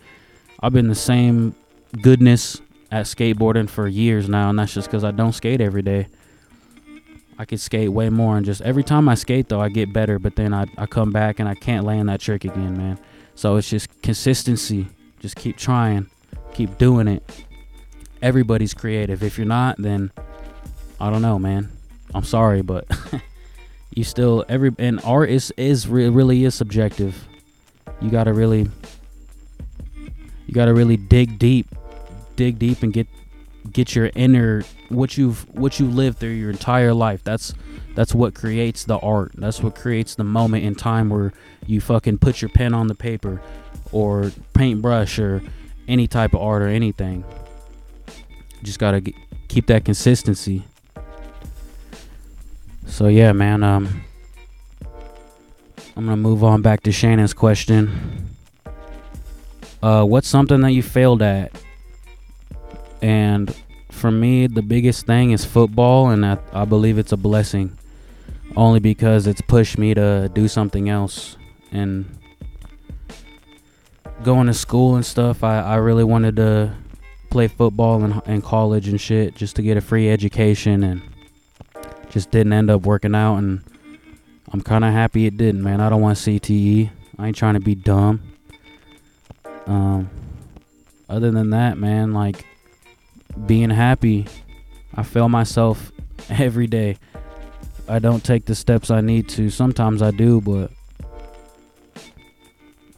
I've 0.62 0.72
been 0.72 0.88
the 0.88 0.96
same 0.96 1.54
goodness 2.02 2.62
at 2.92 3.08
skateboarding 3.08 3.70
for 3.70 3.90
years 3.90 4.30
now 4.30 4.50
and 4.50 4.58
that's 4.58 4.74
just 4.74 4.90
cuz 4.90 5.04
I 5.04 5.12
don't 5.12 5.34
skate 5.34 5.60
every 5.60 5.82
day. 5.82 6.08
I 7.38 7.44
could 7.44 7.60
skate 7.60 7.92
way 7.92 8.10
more 8.10 8.38
and 8.38 8.46
just 8.46 8.62
every 8.62 8.84
time 8.84 9.10
I 9.10 9.16
skate 9.16 9.50
though 9.50 9.60
I 9.60 9.68
get 9.68 9.92
better 9.92 10.18
but 10.18 10.38
then 10.38 10.54
I, 10.54 10.66
I 10.78 10.86
come 10.86 11.12
back 11.12 11.40
and 11.40 11.50
I 11.50 11.56
can't 11.56 11.86
land 11.86 12.08
that 12.08 12.22
trick 12.22 12.46
again 12.46 12.78
man. 12.78 12.98
So 13.36 13.58
it's 13.58 13.70
just 13.70 14.02
consistency. 14.02 14.88
Just 15.20 15.36
keep 15.36 15.58
trying. 15.58 16.10
Keep 16.54 16.78
doing 16.78 17.10
it. 17.10 17.44
Everybody's 18.22 18.74
creative. 18.74 19.22
If 19.24 19.38
you're 19.38 19.46
not 19.46 19.76
then 19.78 20.12
I 21.00 21.10
don't 21.10 21.22
know 21.22 21.40
man 21.40 21.70
I'm 22.14 22.24
sorry 22.24 22.62
but 22.62 22.88
you 23.96 24.04
still 24.04 24.46
every 24.50 24.74
and 24.78 25.00
art 25.04 25.30
is 25.30 25.52
is 25.58 25.88
re- 25.88 26.10
really 26.10 26.44
is 26.44 26.56
subjective 26.56 27.28
you 28.02 28.10
gotta 28.10 28.34
really 28.34 28.70
you 30.46 30.54
gotta 30.54 30.74
really 30.74 30.98
dig 30.98 31.40
deep 31.40 31.68
dig 32.36 32.60
deep 32.60 32.84
and 32.84 32.94
get 32.94 33.08
get 33.72 33.96
your 33.96 34.10
inner 34.16 34.64
what 34.90 35.18
you've 35.18 35.48
what 35.56 35.80
you 35.80 35.88
lived 35.88 36.18
through 36.18 36.30
your 36.30 36.50
entire 36.50 36.94
life. 36.94 37.24
That's 37.24 37.54
that's 37.96 38.14
what 38.14 38.34
creates 38.34 38.86
the 38.86 38.98
art. 39.00 39.32
That's 39.36 39.62
what 39.62 39.76
creates 39.76 40.16
the 40.16 40.24
moment 40.24 40.64
in 40.64 40.76
time 40.76 41.10
where 41.10 41.34
you 41.66 41.82
fucking 41.82 42.20
put 42.20 42.42
your 42.42 42.50
pen 42.50 42.74
on 42.74 42.88
the 42.88 42.96
paper 42.96 43.42
or 43.92 44.32
paintbrush 44.54 45.20
or 45.20 45.42
any 45.88 46.08
type 46.08 46.34
of 46.34 46.42
art 46.42 46.62
or 46.62 46.68
anything. 46.68 47.24
just 48.64 48.80
gotta 48.80 49.02
get, 49.02 49.16
keep 49.48 49.68
that 49.68 49.86
consistency. 49.86 50.64
So 52.90 53.08
yeah, 53.08 53.32
man. 53.32 53.64
Um, 53.64 54.04
I'm 55.96 56.06
gonna 56.06 56.18
move 56.18 56.44
on 56.44 56.62
back 56.62 56.84
to 56.84 56.92
Shannon's 56.92 57.34
question. 57.34 58.28
Uh, 59.82 60.04
what's 60.04 60.28
something 60.28 60.60
that 60.62 60.72
you 60.72 60.84
failed 60.84 61.22
at 61.22 61.54
and 63.02 63.56
for 63.92 64.12
me, 64.12 64.48
the 64.48 64.62
biggest 64.62 65.06
thing 65.06 65.32
is 65.32 65.46
football, 65.46 66.10
and 66.10 66.26
I, 66.26 66.38
I 66.54 66.66
believe 66.66 66.98
it's 66.98 67.12
a 67.12 67.18
blessing. 67.18 67.78
Only 68.56 68.80
because 68.80 69.28
it's 69.28 69.42
pushed 69.42 69.78
me 69.78 69.94
to 69.94 70.30
do 70.34 70.48
something 70.48 70.90
else. 70.90 71.38
And 71.72 72.18
going 74.24 74.48
to 74.48 74.54
school 74.54 74.96
and 74.96 75.06
stuff, 75.06 75.44
I, 75.44 75.60
I 75.60 75.76
really 75.76 76.04
wanted 76.04 76.36
to 76.38 76.74
play 77.30 77.48
football 77.48 78.04
in, 78.04 78.22
in 78.26 78.42
college 78.42 78.88
and 78.88 79.00
shit 79.00 79.36
just 79.36 79.56
to 79.58 79.62
get 79.62 79.78
a 79.78 79.82
free 79.82 80.10
education, 80.10 80.84
and 80.84 81.02
just 82.10 82.32
didn't 82.32 82.54
end 82.54 82.70
up 82.70 82.82
working 82.82 83.16
out. 83.16 83.38
And 83.38 83.64
I'm 84.52 84.62
kind 84.62 84.84
of 84.84 84.92
happy 84.94 85.26
it 85.26 85.38
didn't, 85.38 85.64
man. 85.64 85.82
I 85.82 85.90
don't 85.90 86.02
want 86.02 86.18
CTE. 86.18 86.90
I 87.18 87.28
ain't 87.28 87.36
trying 87.36 87.56
to 87.56 87.60
be 87.60 87.76
dumb. 87.76 88.22
Um, 89.66 90.10
other 91.10 91.32
than 91.32 91.52
that, 91.52 91.78
man, 91.78 92.14
like 92.14 92.46
being 93.46 93.70
happy. 93.70 94.28
I 94.96 95.04
fail 95.04 95.30
myself 95.30 95.92
every 96.30 96.68
day. 96.68 96.98
I 97.88 98.00
don't 98.00 98.24
take 98.24 98.46
the 98.46 98.56
steps 98.56 98.92
I 98.92 99.02
need 99.02 99.30
to. 99.30 99.50
Sometimes 99.50 100.02
I 100.02 100.12
do, 100.12 100.42
but 100.42 100.72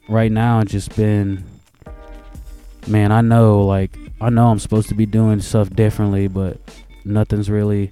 right 0.09 0.31
now 0.31 0.59
it's 0.59 0.71
just 0.71 0.95
been 0.95 1.45
man, 2.87 3.11
I 3.11 3.21
know 3.21 3.65
like 3.65 3.97
I 4.19 4.29
know 4.29 4.49
I'm 4.49 4.59
supposed 4.59 4.89
to 4.89 4.95
be 4.95 5.05
doing 5.05 5.39
stuff 5.41 5.69
differently, 5.69 6.27
but 6.27 6.59
nothing's 7.05 7.49
really 7.49 7.91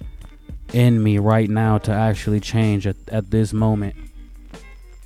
in 0.72 1.02
me 1.02 1.18
right 1.18 1.48
now 1.48 1.78
to 1.78 1.92
actually 1.92 2.40
change 2.40 2.86
at, 2.86 2.96
at 3.08 3.30
this 3.30 3.52
moment. 3.52 3.96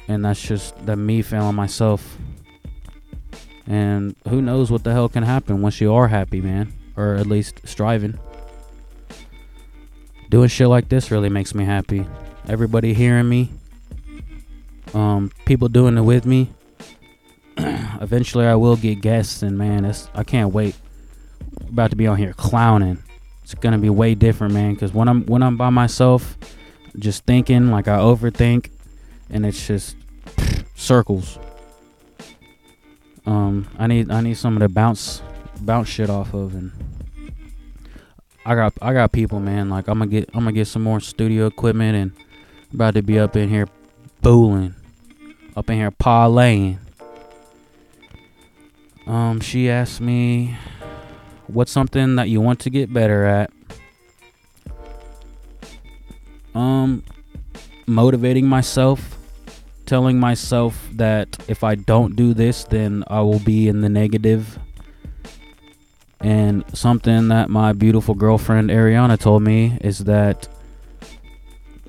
And 0.08 0.24
that's 0.24 0.42
just 0.42 0.84
that 0.86 0.96
me 0.96 1.22
failing 1.22 1.54
myself. 1.54 2.18
And 3.66 4.14
who 4.28 4.42
knows 4.42 4.70
what 4.70 4.84
the 4.84 4.92
hell 4.92 5.08
can 5.08 5.22
happen 5.22 5.62
once 5.62 5.80
you 5.80 5.92
are 5.92 6.08
happy, 6.08 6.40
man 6.40 6.72
or 6.96 7.14
at 7.14 7.26
least 7.26 7.60
striving. 7.64 8.18
Doing 10.30 10.48
shit 10.48 10.68
like 10.68 10.88
this 10.88 11.10
really 11.10 11.28
makes 11.28 11.54
me 11.54 11.64
happy. 11.64 12.06
Everybody 12.48 12.94
hearing 12.94 13.28
me, 13.28 13.50
um, 14.92 15.30
people 15.44 15.68
doing 15.68 15.96
it 15.96 16.02
with 16.02 16.26
me. 16.26 16.50
Eventually, 17.56 18.46
I 18.46 18.54
will 18.54 18.76
get 18.76 19.00
guests, 19.00 19.42
and 19.42 19.56
man, 19.56 19.84
that's 19.84 20.08
I 20.14 20.24
can't 20.24 20.52
wait. 20.52 20.76
About 21.68 21.90
to 21.90 21.96
be 21.96 22.06
on 22.06 22.16
here 22.16 22.32
clowning. 22.32 23.02
It's 23.44 23.54
gonna 23.54 23.78
be 23.78 23.90
way 23.90 24.14
different, 24.16 24.54
man. 24.54 24.74
Cause 24.74 24.92
when 24.92 25.06
I'm 25.06 25.24
when 25.26 25.42
I'm 25.42 25.56
by 25.56 25.70
myself, 25.70 26.36
just 26.98 27.24
thinking 27.24 27.70
like 27.70 27.86
I 27.86 27.98
overthink, 27.98 28.70
and 29.30 29.46
it's 29.46 29.66
just 29.66 29.96
circles. 30.74 31.38
Um, 33.26 33.68
I 33.78 33.86
need 33.86 34.10
I 34.10 34.20
need 34.20 34.36
someone 34.36 34.60
to 34.60 34.68
bounce 34.68 35.22
bounce 35.60 35.88
shit 35.88 36.10
off 36.10 36.34
of 36.34 36.54
and 36.54 36.72
I 38.46 38.54
got 38.54 38.74
I 38.82 38.92
got 38.92 39.12
people, 39.12 39.40
man. 39.40 39.70
Like 39.70 39.88
I'm 39.88 39.98
gonna 39.98 40.10
get 40.10 40.28
I'm 40.34 40.40
gonna 40.40 40.52
get 40.52 40.66
some 40.66 40.82
more 40.82 41.00
studio 41.00 41.46
equipment 41.46 41.96
and 41.96 42.12
about 42.74 42.94
to 42.94 43.02
be 43.02 43.18
up 43.18 43.36
in 43.36 43.48
here 43.48 43.68
booling, 44.20 44.74
up 45.56 45.70
in 45.70 45.76
here 45.76 45.90
parlaying. 45.90 46.78
Um, 49.06 49.40
she 49.40 49.70
asked 49.70 50.00
me, 50.00 50.56
"What's 51.46 51.72
something 51.72 52.16
that 52.16 52.28
you 52.28 52.40
want 52.40 52.60
to 52.60 52.70
get 52.70 52.92
better 52.92 53.24
at?" 53.24 53.50
Um, 56.54 57.02
motivating 57.86 58.46
myself, 58.46 59.18
telling 59.86 60.18
myself 60.18 60.88
that 60.92 61.36
if 61.48 61.64
I 61.64 61.74
don't 61.74 62.16
do 62.16 62.32
this, 62.32 62.64
then 62.64 63.04
I 63.08 63.20
will 63.20 63.40
be 63.40 63.68
in 63.68 63.80
the 63.80 63.88
negative. 63.88 64.58
And 66.20 66.64
something 66.72 67.28
that 67.28 67.50
my 67.50 67.72
beautiful 67.72 68.14
girlfriend 68.14 68.70
Ariana 68.70 69.18
told 69.18 69.42
me 69.42 69.76
is 69.82 69.98
that 70.04 70.48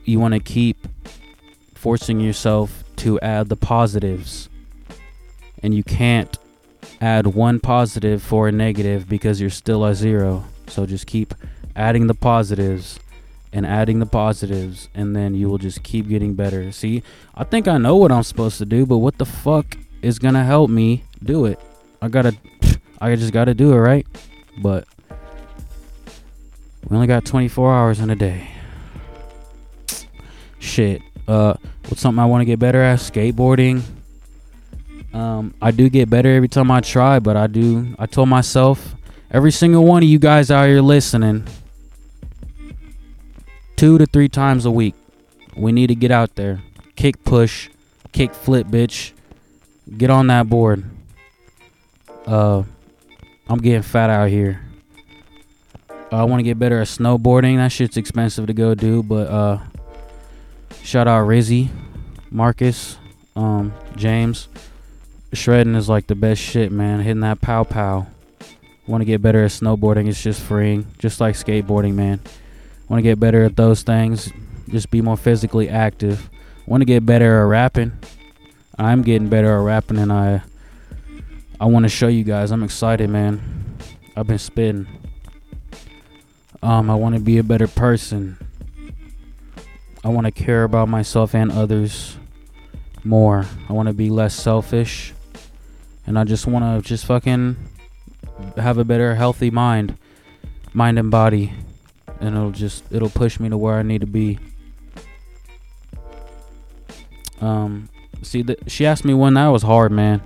you 0.04 0.20
want 0.20 0.34
to 0.34 0.40
keep 0.40 0.88
forcing 1.74 2.20
yourself 2.20 2.84
to 2.98 3.20
add 3.22 3.48
the 3.48 3.56
positives. 3.56 4.50
And 5.64 5.74
you 5.74 5.84
can't 5.84 6.38
add 7.02 7.28
one 7.28 7.60
positive 7.60 8.22
for 8.24 8.48
a 8.48 8.52
negative 8.52 9.08
because 9.08 9.42
you're 9.42 9.50
still 9.50 9.86
a 9.86 9.96
zero. 9.96 10.46
So 10.68 10.86
just 10.86 11.08
keep 11.08 11.34
adding 11.76 12.08
the 12.08 12.14
positives 12.14 13.00
and 13.52 13.66
adding 13.66 14.00
the 14.00 14.06
positives 14.06 14.90
and 14.94 15.16
then 15.16 15.34
you 15.36 15.50
will 15.50 15.58
just 15.58 15.84
keep 15.84 16.08
getting 16.08 16.34
better. 16.34 16.72
See, 16.72 17.04
I 17.36 17.44
think 17.44 17.68
I 17.68 17.78
know 17.78 17.96
what 17.96 18.12
I'm 18.12 18.24
supposed 18.24 18.58
to 18.58 18.66
do, 18.66 18.86
but 18.86 18.98
what 18.98 19.18
the 19.18 19.26
fuck 19.26 19.78
is 20.02 20.20
to 20.20 20.44
help 20.44 20.70
me 20.70 21.04
do 21.24 21.46
it? 21.46 21.60
I 22.02 22.08
got 22.08 22.24
to 22.24 22.36
I 23.00 23.16
just 23.16 23.34
got 23.34 23.46
to 23.46 23.54
do 23.54 23.74
it, 23.74 23.78
right? 23.78 24.08
But 24.62 24.88
we 26.88 26.96
only 26.96 27.08
got 27.08 27.26
24 27.26 27.74
hours 27.74 28.00
in 28.00 28.10
a 28.10 28.16
day. 28.16 28.50
Shit. 30.60 31.02
Uh 31.28 31.56
what's 31.88 32.02
something 32.02 32.20
I 32.20 32.26
want 32.26 32.42
to 32.42 32.46
get 32.46 32.60
better 32.60 32.82
at? 32.82 33.00
Skateboarding. 33.00 33.82
Um 35.16 35.54
I 35.62 35.72
do 35.72 35.90
get 35.90 36.10
better 36.10 36.36
every 36.36 36.50
time 36.50 36.70
I 36.70 36.82
try, 36.82 37.20
but 37.20 37.38
I 37.38 37.48
do 37.48 37.96
I 37.98 38.06
told 38.06 38.28
myself 38.28 38.96
every 39.32 39.52
single 39.52 39.86
one 39.86 40.04
of 40.04 40.10
you 40.10 40.20
guys 40.20 40.52
out 40.52 40.68
here 40.68 40.82
listening 40.82 41.48
two 43.78 43.98
to 43.98 44.06
three 44.06 44.28
times 44.28 44.66
a 44.66 44.72
week. 44.72 44.96
We 45.56 45.72
need 45.72 45.88
to 45.88 45.96
get 45.96 46.12
out 46.12 46.36
there. 46.36 46.62
Kick 46.98 47.24
push, 47.24 47.70
kick 48.12 48.34
flip, 48.34 48.68
bitch. 48.68 49.14
Get 49.98 50.10
on 50.10 50.28
that 50.28 50.50
board. 50.50 50.84
Uh, 52.26 52.64
I'm 53.48 53.60
getting 53.60 53.84
fat 53.84 54.10
out 54.10 54.30
here. 54.30 54.62
I 56.12 56.24
want 56.24 56.40
to 56.40 56.44
get 56.44 56.60
better 56.60 56.82
at 56.82 56.88
snowboarding. 56.88 57.58
That 57.58 57.72
shit's 57.72 57.98
expensive 57.98 58.48
to 58.48 58.54
go 58.54 58.76
do, 58.76 59.04
but 59.04 59.30
uh, 59.30 59.60
shout 60.84 61.08
out 61.08 61.28
Rizzy, 61.28 61.70
Marcus, 62.32 62.98
um, 63.36 63.74
James. 63.96 64.48
Shredding 65.34 65.76
is 65.76 65.90
like 65.90 66.08
the 66.08 66.16
best 66.16 66.42
shit, 66.42 66.72
man. 66.72 67.00
Hitting 67.02 67.22
that 67.22 67.42
pow 67.42 67.64
pow. 67.64 68.08
Want 68.88 69.02
to 69.02 69.06
get 69.06 69.22
better 69.22 69.44
at 69.44 69.52
snowboarding? 69.52 70.08
It's 70.08 70.22
just 70.22 70.42
freeing, 70.42 70.86
just 71.00 71.20
like 71.20 71.36
skateboarding, 71.36 71.96
man. 71.96 72.20
Want 72.88 73.00
to 73.00 73.04
get 73.04 73.20
better 73.20 73.44
at 73.44 73.56
those 73.56 73.82
things. 73.82 74.32
Just 74.70 74.92
be 74.92 75.02
more 75.02 75.18
physically 75.18 75.70
active. 75.70 76.30
Want 76.68 76.82
to 76.82 76.86
get 76.86 77.06
better 77.06 77.42
at 77.42 77.48
rapping. 77.48 77.94
I'm 78.78 79.02
getting 79.02 79.30
better 79.30 79.58
at 79.58 79.64
rapping, 79.64 79.98
and 79.98 80.12
I 80.12 80.44
I 81.60 81.66
want 81.66 81.84
to 81.84 81.90
show 81.90 82.08
you 82.08 82.24
guys. 82.24 82.52
I'm 82.52 82.64
excited, 82.64 83.10
man. 83.10 83.78
I've 84.16 84.28
been 84.28 84.38
spitting. 84.38 84.88
Um, 86.62 86.90
I 86.90 86.96
want 86.96 87.16
to 87.16 87.22
be 87.22 87.38
a 87.38 87.44
better 87.44 87.68
person. 87.68 88.38
I 90.04 90.10
want 90.10 90.26
to 90.26 90.32
care 90.32 90.64
about 90.64 90.90
myself 90.90 91.34
and 91.34 91.52
others 91.52 92.18
more. 93.04 93.46
I 93.68 93.74
want 93.74 93.88
to 93.88 93.94
be 93.94 94.12
less 94.12 94.36
selfish. 94.36 95.15
And 96.08 96.20
I 96.20 96.24
just 96.24 96.46
want 96.48 96.84
to 96.84 96.88
just 96.88 97.06
fucking 97.06 97.56
have 98.58 98.78
a 98.78 98.84
better 98.84 99.16
healthy 99.16 99.50
mind, 99.50 99.98
mind 100.74 101.00
and 101.00 101.10
body 101.10 101.54
and 102.20 102.36
it'll 102.36 102.52
just 102.52 102.84
it'll 102.92 103.10
push 103.10 103.40
me 103.40 103.50
to 103.50 103.58
where 103.58 103.76
I 103.76 103.84
need 103.84 104.02
to 104.02 104.08
be. 104.08 104.40
Um, 107.42 107.90
see 108.22 108.42
that 108.44 108.72
she 108.72 108.86
asked 108.86 109.04
me 109.06 109.14
when 109.14 109.34
that 109.36 109.48
was 109.48 109.64
hard, 109.64 109.92
man. 109.92 110.22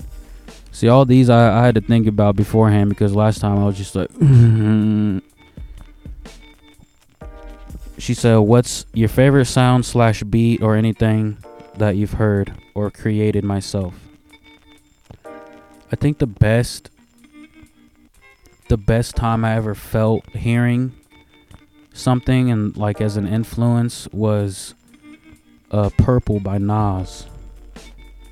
See 0.71 0.87
all 0.87 1.05
these 1.05 1.29
I, 1.29 1.59
I 1.59 1.65
had 1.65 1.75
to 1.75 1.81
think 1.81 2.07
about 2.07 2.35
beforehand 2.35 2.89
because 2.89 3.15
last 3.15 3.41
time 3.41 3.57
I 3.57 3.65
was 3.65 3.77
just 3.77 3.95
like. 3.95 4.09
she 7.97 8.13
said, 8.13 8.37
"What's 8.37 8.85
your 8.93 9.09
favorite 9.09 9.45
sound 9.45 9.85
slash 9.85 10.23
beat 10.23 10.61
or 10.61 10.75
anything 10.75 11.37
that 11.77 11.95
you've 11.95 12.13
heard 12.13 12.53
or 12.75 12.91
created 12.91 13.43
myself?" 13.43 13.93
I 15.91 15.95
think 15.95 16.19
the 16.19 16.27
best, 16.27 16.89
the 18.67 18.77
best 18.77 19.15
time 19.15 19.43
I 19.43 19.55
ever 19.55 19.73
felt 19.73 20.25
hearing 20.35 20.93
something 21.93 22.49
and 22.51 22.75
like 22.77 23.01
as 23.01 23.17
an 23.17 23.27
influence 23.27 24.07
was 24.11 24.73
uh 25.71 25.89
Purple 25.97 26.39
by 26.39 26.57
Nas. 26.57 27.25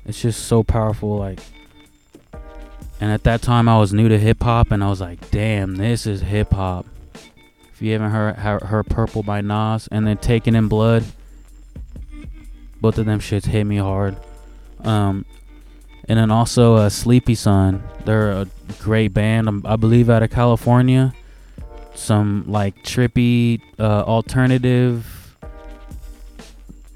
It's 0.06 0.20
just 0.22 0.44
so 0.44 0.62
powerful 0.62 1.18
like 1.18 1.40
and 3.00 3.12
at 3.12 3.24
that 3.24 3.42
time 3.42 3.68
I 3.68 3.78
was 3.78 3.92
new 3.92 4.08
to 4.08 4.18
hip 4.18 4.42
hop 4.42 4.70
and 4.72 4.82
I 4.82 4.88
was 4.88 5.00
like, 5.00 5.30
"Damn, 5.30 5.76
this 5.76 6.06
is 6.06 6.22
hip 6.22 6.52
hop." 6.52 6.86
If 7.72 7.82
you 7.82 7.92
haven't 7.92 8.10
heard 8.10 8.62
her, 8.62 8.82
Purple 8.82 9.22
by 9.22 9.40
Nas 9.40 9.88
and 9.92 10.06
then 10.06 10.16
Taken 10.16 10.56
in 10.56 10.66
Blood, 10.66 11.04
both 12.80 12.98
of 12.98 13.06
them 13.06 13.20
shits 13.20 13.46
hit 13.46 13.64
me 13.64 13.76
hard. 13.76 14.16
Um 14.82 15.24
and 16.08 16.18
then 16.18 16.30
also 16.30 16.76
uh, 16.76 16.88
Sleepy 16.88 17.34
Sun. 17.34 17.82
They're 18.04 18.32
a 18.32 18.48
great 18.78 19.08
band. 19.08 19.48
Um, 19.48 19.62
I 19.66 19.76
believe 19.76 20.08
out 20.08 20.22
of 20.22 20.30
California 20.30 21.14
some 21.94 22.44
like 22.46 22.76
trippy 22.84 23.60
uh, 23.78 24.02
alternative 24.02 25.34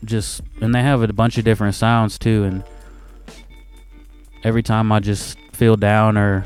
just 0.04 0.42
and 0.60 0.74
they 0.74 0.82
have 0.82 1.02
a 1.02 1.12
bunch 1.12 1.38
of 1.38 1.44
different 1.44 1.74
sounds 1.74 2.18
too 2.18 2.44
and 2.44 2.62
every 4.44 4.62
time 4.62 4.92
I 4.92 5.00
just 5.00 5.36
feel 5.52 5.76
down 5.76 6.16
or 6.16 6.44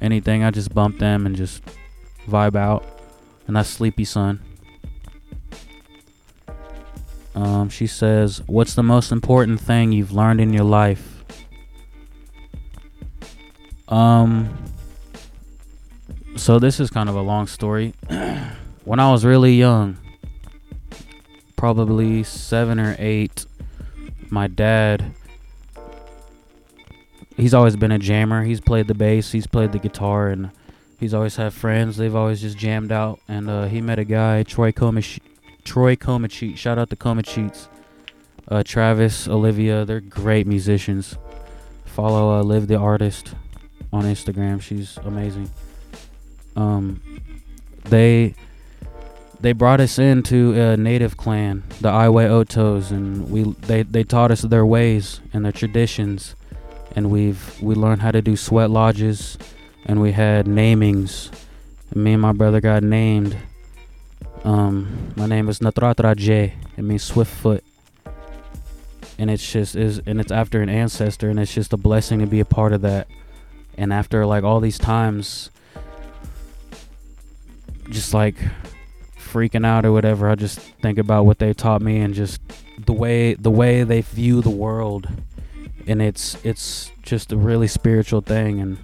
anything 0.00 0.44
I 0.44 0.50
just 0.50 0.74
bump 0.74 0.98
them 0.98 1.24
and 1.24 1.34
just 1.34 1.62
vibe 2.26 2.54
out 2.54 2.84
and 3.46 3.56
that's 3.56 3.68
Sleepy 3.68 4.04
Sun. 4.04 4.40
Um, 7.34 7.68
she 7.68 7.86
says, 7.86 8.42
"What's 8.46 8.74
the 8.74 8.82
most 8.82 9.10
important 9.10 9.60
thing 9.60 9.92
you've 9.92 10.12
learned 10.12 10.40
in 10.40 10.52
your 10.52 10.64
life?" 10.64 11.13
Um, 13.88 14.56
so 16.36 16.58
this 16.58 16.80
is 16.80 16.90
kind 16.90 17.08
of 17.08 17.16
a 17.16 17.22
long 17.22 17.46
story. 17.46 17.94
when 18.84 19.00
I 19.00 19.10
was 19.10 19.24
really 19.24 19.54
young, 19.54 19.98
probably 21.56 22.22
seven 22.22 22.80
or 22.80 22.96
eight, 22.98 23.46
my 24.30 24.46
dad. 24.46 25.14
He's 27.36 27.54
always 27.54 27.76
been 27.76 27.90
a 27.90 27.98
jammer. 27.98 28.44
He's 28.44 28.60
played 28.60 28.86
the 28.86 28.94
bass. 28.94 29.32
He's 29.32 29.46
played 29.46 29.72
the 29.72 29.78
guitar, 29.78 30.28
and 30.28 30.50
he's 31.00 31.12
always 31.12 31.36
had 31.36 31.52
friends. 31.52 31.96
They've 31.96 32.14
always 32.14 32.40
just 32.40 32.56
jammed 32.56 32.92
out. 32.92 33.20
And 33.28 33.50
uh, 33.50 33.64
he 33.66 33.80
met 33.80 33.98
a 33.98 34.04
guy, 34.04 34.44
Troy 34.44 34.70
Comach- 34.70 35.20
Troy 35.64 35.96
Comachit. 35.96 36.56
Shout 36.56 36.78
out 36.78 36.90
to 36.90 36.96
Comacheats. 36.96 37.68
Uh, 38.46 38.62
Travis, 38.62 39.26
Olivia, 39.26 39.84
they're 39.84 40.00
great 40.00 40.46
musicians. 40.46 41.16
Follow 41.84 42.38
uh, 42.38 42.42
Live 42.42 42.66
the 42.66 42.76
Artist 42.76 43.34
on 43.94 44.04
Instagram. 44.04 44.60
She's 44.60 44.98
amazing 44.98 45.48
um, 46.56 47.00
they 47.84 48.34
they 49.40 49.52
brought 49.52 49.80
us 49.80 49.98
into 49.98 50.58
a 50.58 50.76
native 50.76 51.16
clan, 51.16 51.64
the 51.80 51.90
Iwe 51.90 52.28
Otos, 52.28 52.90
and 52.90 53.30
we 53.30 53.42
they, 53.42 53.82
they 53.82 54.04
taught 54.04 54.30
us 54.30 54.42
their 54.42 54.64
ways 54.64 55.20
and 55.32 55.44
their 55.44 55.52
traditions, 55.52 56.34
and 56.94 57.10
we've 57.10 57.60
we 57.60 57.74
learned 57.74 58.02
how 58.02 58.10
to 58.10 58.22
do 58.22 58.36
sweat 58.36 58.70
lodges, 58.70 59.38
and 59.84 60.00
we 60.00 60.12
had 60.12 60.46
namings. 60.46 61.30
Me 61.94 62.14
and 62.14 62.22
my 62.22 62.32
brother 62.32 62.60
got 62.60 62.82
named. 62.82 63.36
Um, 64.44 65.12
my 65.16 65.26
name 65.26 65.48
is 65.48 65.60
Natratraje. 65.60 66.52
It 66.76 66.82
means 66.82 67.02
swift 67.02 67.32
foot, 67.32 67.64
and 69.18 69.30
it's 69.30 69.52
just 69.52 69.76
is 69.76 70.00
and 70.06 70.20
it's 70.20 70.32
after 70.32 70.62
an 70.62 70.68
ancestor, 70.68 71.28
and 71.28 71.38
it's 71.38 71.52
just 71.52 71.72
a 71.72 71.76
blessing 71.76 72.20
to 72.20 72.26
be 72.26 72.40
a 72.40 72.44
part 72.44 72.72
of 72.72 72.80
that. 72.82 73.08
And 73.76 73.92
after 73.92 74.24
like 74.26 74.44
all 74.44 74.60
these 74.60 74.78
times, 74.78 75.50
just 77.90 78.14
like 78.14 78.36
freaking 79.34 79.66
out 79.66 79.84
or 79.84 79.92
whatever. 79.92 80.28
I 80.28 80.36
just 80.36 80.60
think 80.80 80.96
about 80.96 81.26
what 81.26 81.40
they 81.40 81.52
taught 81.52 81.82
me 81.82 82.00
and 82.00 82.14
just 82.14 82.40
the 82.78 82.92
way 82.92 83.34
the 83.34 83.50
way 83.50 83.82
they 83.82 84.00
view 84.00 84.40
the 84.40 84.50
world, 84.50 85.08
and 85.86 86.00
it's 86.00 86.36
it's 86.44 86.92
just 87.02 87.32
a 87.32 87.36
really 87.36 87.66
spiritual 87.66 88.20
thing, 88.20 88.60
and 88.60 88.78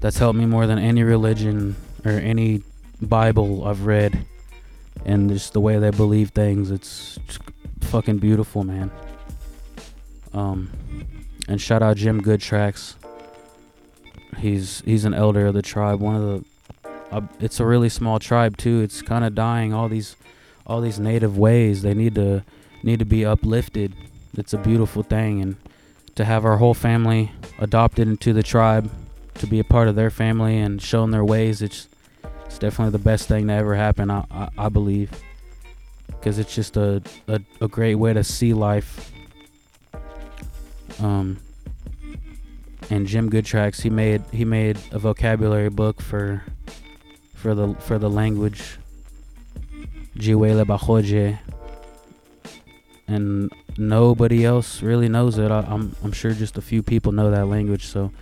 that's 0.00 0.18
helped 0.18 0.38
me 0.38 0.46
more 0.46 0.66
than 0.66 0.78
any 0.78 1.04
religion 1.04 1.76
or 2.04 2.12
any 2.12 2.62
Bible 3.00 3.66
I've 3.66 3.86
read, 3.86 4.26
and 5.04 5.30
just 5.30 5.52
the 5.52 5.60
way 5.60 5.78
they 5.78 5.90
believe 5.90 6.30
things. 6.30 6.72
It's 6.72 7.18
fucking 7.82 8.18
beautiful, 8.18 8.64
man. 8.64 8.90
Um, 10.32 10.70
and 11.48 11.60
shout 11.60 11.82
out 11.82 11.96
Jim 11.96 12.20
Goodtracks. 12.20 12.94
He's 14.38 14.82
he's 14.82 15.04
an 15.04 15.14
elder 15.14 15.46
of 15.46 15.54
the 15.54 15.62
tribe. 15.62 16.00
One 16.00 16.16
of 16.16 16.22
the, 16.22 16.90
uh, 17.10 17.20
it's 17.40 17.60
a 17.60 17.66
really 17.66 17.88
small 17.88 18.18
tribe 18.18 18.56
too. 18.56 18.80
It's 18.80 19.02
kind 19.02 19.24
of 19.24 19.34
dying. 19.34 19.74
All 19.74 19.88
these, 19.88 20.16
all 20.66 20.80
these 20.80 20.98
native 20.98 21.36
ways. 21.36 21.82
They 21.82 21.94
need 21.94 22.14
to 22.14 22.44
need 22.82 22.98
to 23.00 23.04
be 23.04 23.24
uplifted. 23.24 23.94
It's 24.36 24.52
a 24.52 24.58
beautiful 24.58 25.02
thing, 25.02 25.40
and 25.40 25.56
to 26.14 26.24
have 26.24 26.44
our 26.44 26.56
whole 26.58 26.74
family 26.74 27.32
adopted 27.58 28.08
into 28.08 28.32
the 28.32 28.42
tribe, 28.42 28.90
to 29.34 29.46
be 29.46 29.58
a 29.58 29.64
part 29.64 29.88
of 29.88 29.96
their 29.96 30.10
family 30.10 30.58
and 30.58 30.80
shown 30.80 31.10
their 31.10 31.24
ways. 31.24 31.62
It's 31.62 31.88
it's 32.46 32.58
definitely 32.58 32.92
the 32.92 32.98
best 32.98 33.28
thing 33.28 33.48
to 33.48 33.52
ever 33.52 33.74
happen. 33.74 34.10
I 34.10 34.24
I, 34.30 34.48
I 34.56 34.68
believe 34.68 35.10
because 36.06 36.38
it's 36.38 36.54
just 36.54 36.76
a, 36.76 37.02
a 37.28 37.40
a 37.60 37.68
great 37.68 37.96
way 37.96 38.12
to 38.12 38.24
see 38.24 38.54
life. 38.54 39.12
Um, 41.00 41.38
and 42.90 43.06
Jim 43.06 43.30
Goodtracks, 43.30 43.82
he 43.82 43.90
made 43.90 44.22
he 44.32 44.44
made 44.44 44.78
a 44.90 44.98
vocabulary 44.98 45.70
book 45.70 46.02
for 46.02 46.42
for 47.34 47.54
the 47.54 47.74
for 47.74 47.98
the 47.98 48.10
language 48.10 48.78
Jiwere 50.16 50.64
Baxoje. 50.64 51.38
And 53.06 53.50
nobody 53.76 54.44
else 54.44 54.82
really 54.82 55.08
knows 55.08 55.38
it. 55.38 55.50
I, 55.50 55.60
I'm 55.60 55.94
I'm 56.02 56.12
sure 56.12 56.32
just 56.32 56.58
a 56.58 56.62
few 56.62 56.82
people 56.82 57.12
know 57.12 57.30
that 57.30 57.46
language, 57.46 57.86
so 57.86 58.12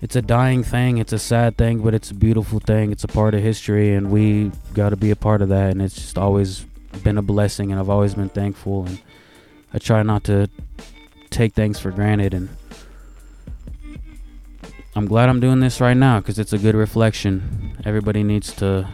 it's 0.00 0.16
a 0.16 0.22
dying 0.22 0.64
thing, 0.64 0.98
it's 0.98 1.12
a 1.12 1.18
sad 1.18 1.56
thing, 1.56 1.78
but 1.78 1.94
it's 1.94 2.10
a 2.10 2.14
beautiful 2.14 2.58
thing. 2.58 2.92
It's 2.92 3.04
a 3.04 3.08
part 3.08 3.34
of 3.34 3.42
history 3.42 3.94
and 3.94 4.10
we 4.10 4.50
got 4.74 4.88
to 4.90 4.96
be 4.96 5.10
a 5.10 5.16
part 5.16 5.42
of 5.42 5.48
that 5.50 5.70
and 5.70 5.80
it's 5.80 5.94
just 5.94 6.18
always 6.18 6.66
been 7.04 7.18
a 7.18 7.22
blessing 7.22 7.70
and 7.70 7.78
I've 7.78 7.88
always 7.88 8.14
been 8.14 8.28
thankful 8.28 8.84
and 8.86 9.00
I 9.72 9.78
try 9.78 10.02
not 10.02 10.24
to 10.24 10.50
take 11.30 11.54
things 11.54 11.78
for 11.78 11.90
granted 11.90 12.34
and 12.34 12.48
I'm 14.94 15.06
glad 15.06 15.30
I'm 15.30 15.40
doing 15.40 15.60
this 15.60 15.80
right 15.80 15.96
now 15.96 16.20
because 16.20 16.38
it's 16.38 16.52
a 16.52 16.58
good 16.58 16.74
reflection. 16.74 17.78
Everybody 17.84 18.22
needs 18.22 18.52
to 18.56 18.88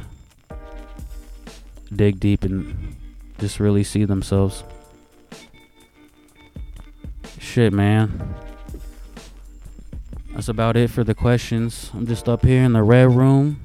dig 1.95 2.21
deep 2.21 2.45
and 2.45 2.97
just 3.39 3.59
really 3.59 3.83
see 3.83 4.05
themselves. 4.05 4.63
Shit, 7.39 7.73
man. 7.73 8.35
That's 10.33 10.49
about 10.49 10.77
it 10.77 10.89
for 10.91 11.03
the 11.03 11.15
questions. 11.15 11.91
I'm 11.95 12.07
just 12.07 12.29
up 12.29 12.45
here 12.45 12.63
in 12.63 12.75
the 12.75 12.83
red 12.85 13.11
room, 13.11 13.61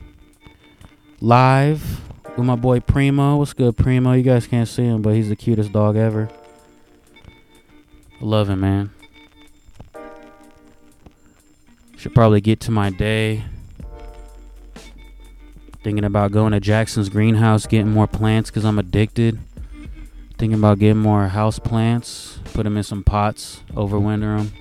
live 1.22 2.02
with 2.36 2.48
my 2.48 2.56
boy 2.56 2.80
Primo. 2.80 3.38
What's 3.38 3.54
good, 3.54 3.78
Primo? 3.78 4.14
You 4.14 4.24
guys 4.24 4.48
can't 4.48 4.68
see 4.68 4.86
him, 4.86 5.04
but 5.04 5.14
he's 5.14 5.30
the 5.30 5.36
cutest 5.36 5.72
dog 5.72 5.98
ever. 5.98 6.30
Love 8.20 8.50
him, 8.50 8.62
man. 8.62 8.93
Should 12.04 12.14
probably 12.14 12.42
get 12.42 12.60
to 12.60 12.72
my 12.72 12.90
day. 12.90 13.46
Thinking 15.86 16.04
about 16.04 16.34
going 16.34 16.52
to 16.52 16.60
Jackson's 16.60 17.08
greenhouse, 17.08 17.66
getting 17.66 17.92
more 17.92 18.08
plants 18.08 18.50
because 18.50 18.66
I'm 18.66 18.78
addicted. 18.78 19.40
Thinking 20.38 20.60
about 20.60 20.80
getting 20.80 21.02
more 21.02 21.30
house 21.30 21.60
plants, 21.60 22.40
put 22.54 22.64
them 22.64 22.76
in 22.76 22.84
some 22.84 23.06
pots, 23.06 23.62
overwinter 23.72 24.38
them. 24.38 24.52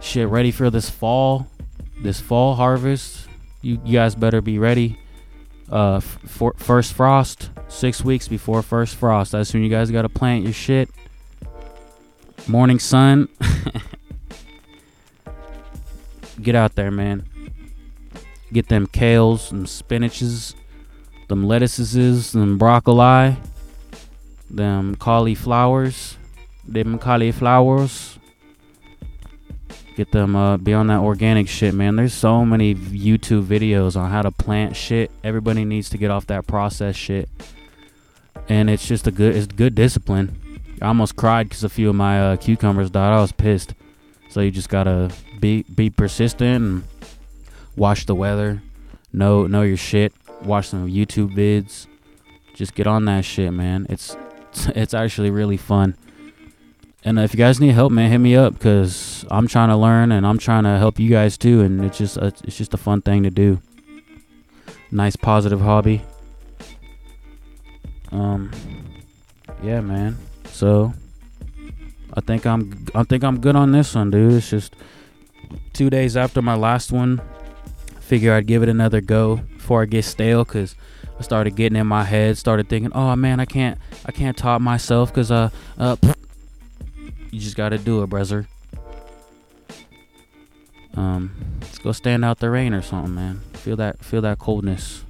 Shit, 0.00 0.28
ready 0.28 0.50
for 0.50 0.70
this 0.70 0.88
fall, 0.88 1.46
this 2.00 2.20
fall 2.22 2.54
harvest. 2.54 3.28
You, 3.60 3.78
you 3.84 3.92
guys 3.92 4.14
better 4.14 4.40
be 4.40 4.58
ready. 4.58 4.98
Uh, 5.70 6.00
for 6.00 6.54
first 6.56 6.94
frost, 6.94 7.50
six 7.68 8.02
weeks 8.02 8.28
before 8.28 8.62
first 8.62 8.96
frost. 8.96 9.32
That's 9.32 9.52
when 9.52 9.62
you 9.62 9.68
guys 9.68 9.90
gotta 9.90 10.08
plant 10.08 10.44
your 10.44 10.54
shit. 10.54 10.88
Morning 12.48 12.78
sun. 12.78 13.28
get 16.42 16.54
out 16.54 16.74
there, 16.74 16.90
man. 16.90 17.26
Get 18.52 18.68
them 18.68 18.86
kales, 18.86 19.50
them 19.50 19.66
spinaches, 19.66 20.54
them 21.28 21.44
lettuces, 21.44 22.32
them 22.32 22.58
broccoli, 22.58 23.36
them 24.48 24.94
cauliflowers, 24.96 26.16
them 26.66 26.98
cauliflowers. 26.98 28.18
Get 29.96 30.12
them, 30.12 30.36
uh, 30.36 30.58
be 30.58 30.74
on 30.74 30.88
that 30.88 31.00
organic 31.00 31.48
shit, 31.48 31.72
man. 31.72 31.96
There's 31.96 32.12
so 32.12 32.44
many 32.44 32.74
YouTube 32.74 33.46
videos 33.46 33.96
on 33.96 34.10
how 34.10 34.20
to 34.22 34.30
plant 34.30 34.76
shit. 34.76 35.10
Everybody 35.24 35.64
needs 35.64 35.88
to 35.90 35.98
get 35.98 36.10
off 36.10 36.26
that 36.26 36.46
process 36.46 36.94
shit. 36.94 37.30
And 38.48 38.68
it's 38.68 38.86
just 38.86 39.06
a 39.06 39.10
good, 39.10 39.34
it's 39.34 39.46
good 39.46 39.74
discipline. 39.74 40.38
I 40.82 40.88
almost 40.88 41.16
cried 41.16 41.48
because 41.48 41.64
a 41.64 41.70
few 41.70 41.88
of 41.88 41.94
my 41.94 42.20
uh, 42.20 42.36
cucumbers 42.36 42.90
died. 42.90 43.14
I 43.14 43.20
was 43.20 43.32
pissed. 43.32 43.74
So 44.28 44.40
you 44.42 44.50
just 44.50 44.68
gotta 44.68 45.10
be 45.40 45.62
be 45.62 45.90
persistent 45.90 46.62
and 46.62 46.84
watch 47.76 48.06
the 48.06 48.14
weather. 48.14 48.62
Know 49.12 49.46
know 49.46 49.62
your 49.62 49.76
shit. 49.76 50.12
Watch 50.42 50.68
some 50.68 50.88
YouTube 50.88 51.34
vids. 51.34 51.86
Just 52.54 52.74
get 52.74 52.86
on 52.86 53.04
that 53.06 53.24
shit, 53.24 53.52
man. 53.52 53.86
It's 53.88 54.16
it's 54.74 54.94
actually 54.94 55.30
really 55.30 55.56
fun. 55.56 55.96
And 57.04 57.20
if 57.20 57.32
you 57.32 57.38
guys 57.38 57.60
need 57.60 57.70
help, 57.70 57.92
man, 57.92 58.10
hit 58.10 58.18
me 58.18 58.34
up 58.34 58.54
because 58.54 59.24
I'm 59.30 59.46
trying 59.46 59.68
to 59.68 59.76
learn 59.76 60.10
and 60.10 60.26
I'm 60.26 60.38
trying 60.38 60.64
to 60.64 60.76
help 60.76 60.98
you 60.98 61.08
guys 61.08 61.38
too. 61.38 61.60
And 61.60 61.84
it's 61.84 61.98
just 61.98 62.16
a, 62.16 62.26
it's 62.42 62.56
just 62.56 62.74
a 62.74 62.76
fun 62.76 63.00
thing 63.00 63.22
to 63.22 63.30
do. 63.30 63.60
Nice 64.90 65.14
positive 65.14 65.60
hobby. 65.60 66.02
Um, 68.10 68.50
yeah, 69.62 69.80
man. 69.80 70.18
So 70.46 70.94
I 72.14 72.20
think 72.20 72.46
I'm 72.46 72.86
I 72.94 73.04
think 73.04 73.22
I'm 73.22 73.40
good 73.40 73.56
on 73.56 73.72
this 73.72 73.94
one, 73.94 74.10
dude. 74.10 74.32
It's 74.32 74.50
just 74.50 74.74
two 75.72 75.90
days 75.90 76.16
after 76.16 76.42
my 76.42 76.54
last 76.54 76.92
one. 76.92 77.20
Figure 78.00 78.32
I'd 78.32 78.46
give 78.46 78.62
it 78.62 78.68
another 78.68 79.00
go 79.00 79.36
before 79.36 79.82
I 79.82 79.86
get 79.86 80.04
stale, 80.04 80.44
cause 80.44 80.76
I 81.18 81.22
started 81.22 81.56
getting 81.56 81.76
in 81.76 81.86
my 81.86 82.04
head, 82.04 82.38
started 82.38 82.68
thinking, 82.68 82.92
oh 82.94 83.16
man, 83.16 83.40
I 83.40 83.46
can't 83.46 83.78
I 84.04 84.12
can't 84.12 84.36
top 84.36 84.60
myself, 84.60 85.12
cause 85.12 85.30
uh 85.30 85.50
uh 85.78 85.96
you 87.30 87.40
just 87.40 87.56
gotta 87.56 87.78
do 87.78 88.02
it, 88.02 88.06
brother. 88.06 88.46
Um, 90.94 91.34
let's 91.60 91.78
go 91.78 91.92
stand 91.92 92.24
out 92.24 92.38
the 92.38 92.48
rain 92.48 92.72
or 92.72 92.80
something, 92.80 93.14
man. 93.14 93.40
Feel 93.54 93.76
that 93.76 94.04
feel 94.04 94.22
that 94.22 94.38
coldness. 94.38 95.04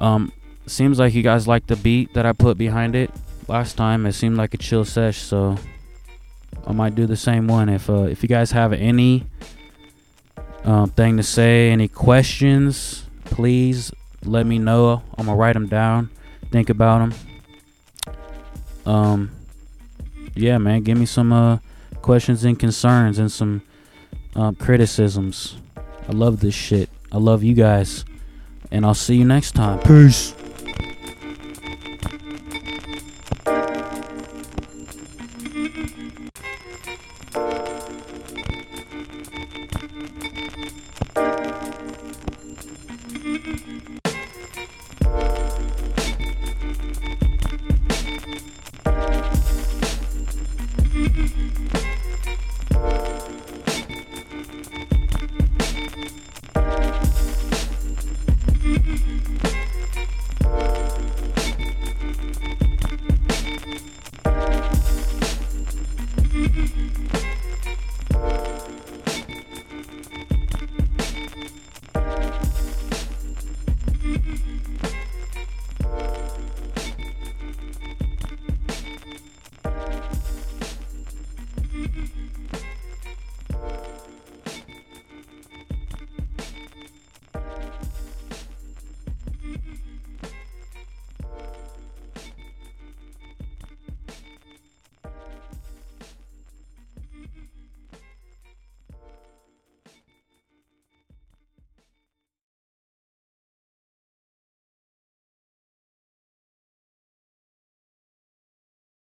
Um, 0.00 0.32
seems 0.66 0.98
like 0.98 1.14
you 1.14 1.22
guys 1.22 1.46
like 1.46 1.66
the 1.66 1.76
beat 1.76 2.14
that 2.14 2.24
I 2.24 2.32
put 2.32 2.56
behind 2.56 2.94
it 2.94 3.10
last 3.48 3.76
time. 3.76 4.06
It 4.06 4.12
seemed 4.12 4.36
like 4.36 4.54
a 4.54 4.58
chill 4.58 4.84
sesh, 4.84 5.18
so 5.18 5.56
I 6.66 6.72
might 6.72 6.94
do 6.94 7.06
the 7.06 7.16
same 7.16 7.46
one. 7.46 7.68
If 7.68 7.88
uh, 7.88 8.02
if 8.02 8.22
you 8.22 8.28
guys 8.28 8.50
have 8.52 8.72
any 8.72 9.24
um, 10.64 10.90
thing 10.90 11.16
to 11.16 11.22
say, 11.22 11.70
any 11.70 11.88
questions, 11.88 13.04
please 13.24 13.92
let 14.24 14.46
me 14.46 14.58
know. 14.58 15.02
I'm 15.16 15.26
gonna 15.26 15.36
write 15.38 15.54
them 15.54 15.66
down, 15.66 16.10
think 16.50 16.70
about 16.70 16.98
them. 16.98 18.14
Um, 18.84 19.30
yeah, 20.34 20.58
man, 20.58 20.82
give 20.82 20.98
me 20.98 21.06
some 21.06 21.32
uh 21.32 21.58
questions 22.02 22.44
and 22.44 22.58
concerns 22.58 23.18
and 23.18 23.32
some 23.32 23.62
um, 24.36 24.54
criticisms. 24.54 25.56
I 26.08 26.12
love 26.12 26.40
this 26.40 26.54
shit. 26.54 26.88
I 27.10 27.18
love 27.18 27.42
you 27.42 27.54
guys, 27.54 28.04
and 28.70 28.86
I'll 28.86 28.94
see 28.94 29.16
you 29.16 29.24
next 29.24 29.52
time. 29.52 29.80
Peace. 29.80 30.35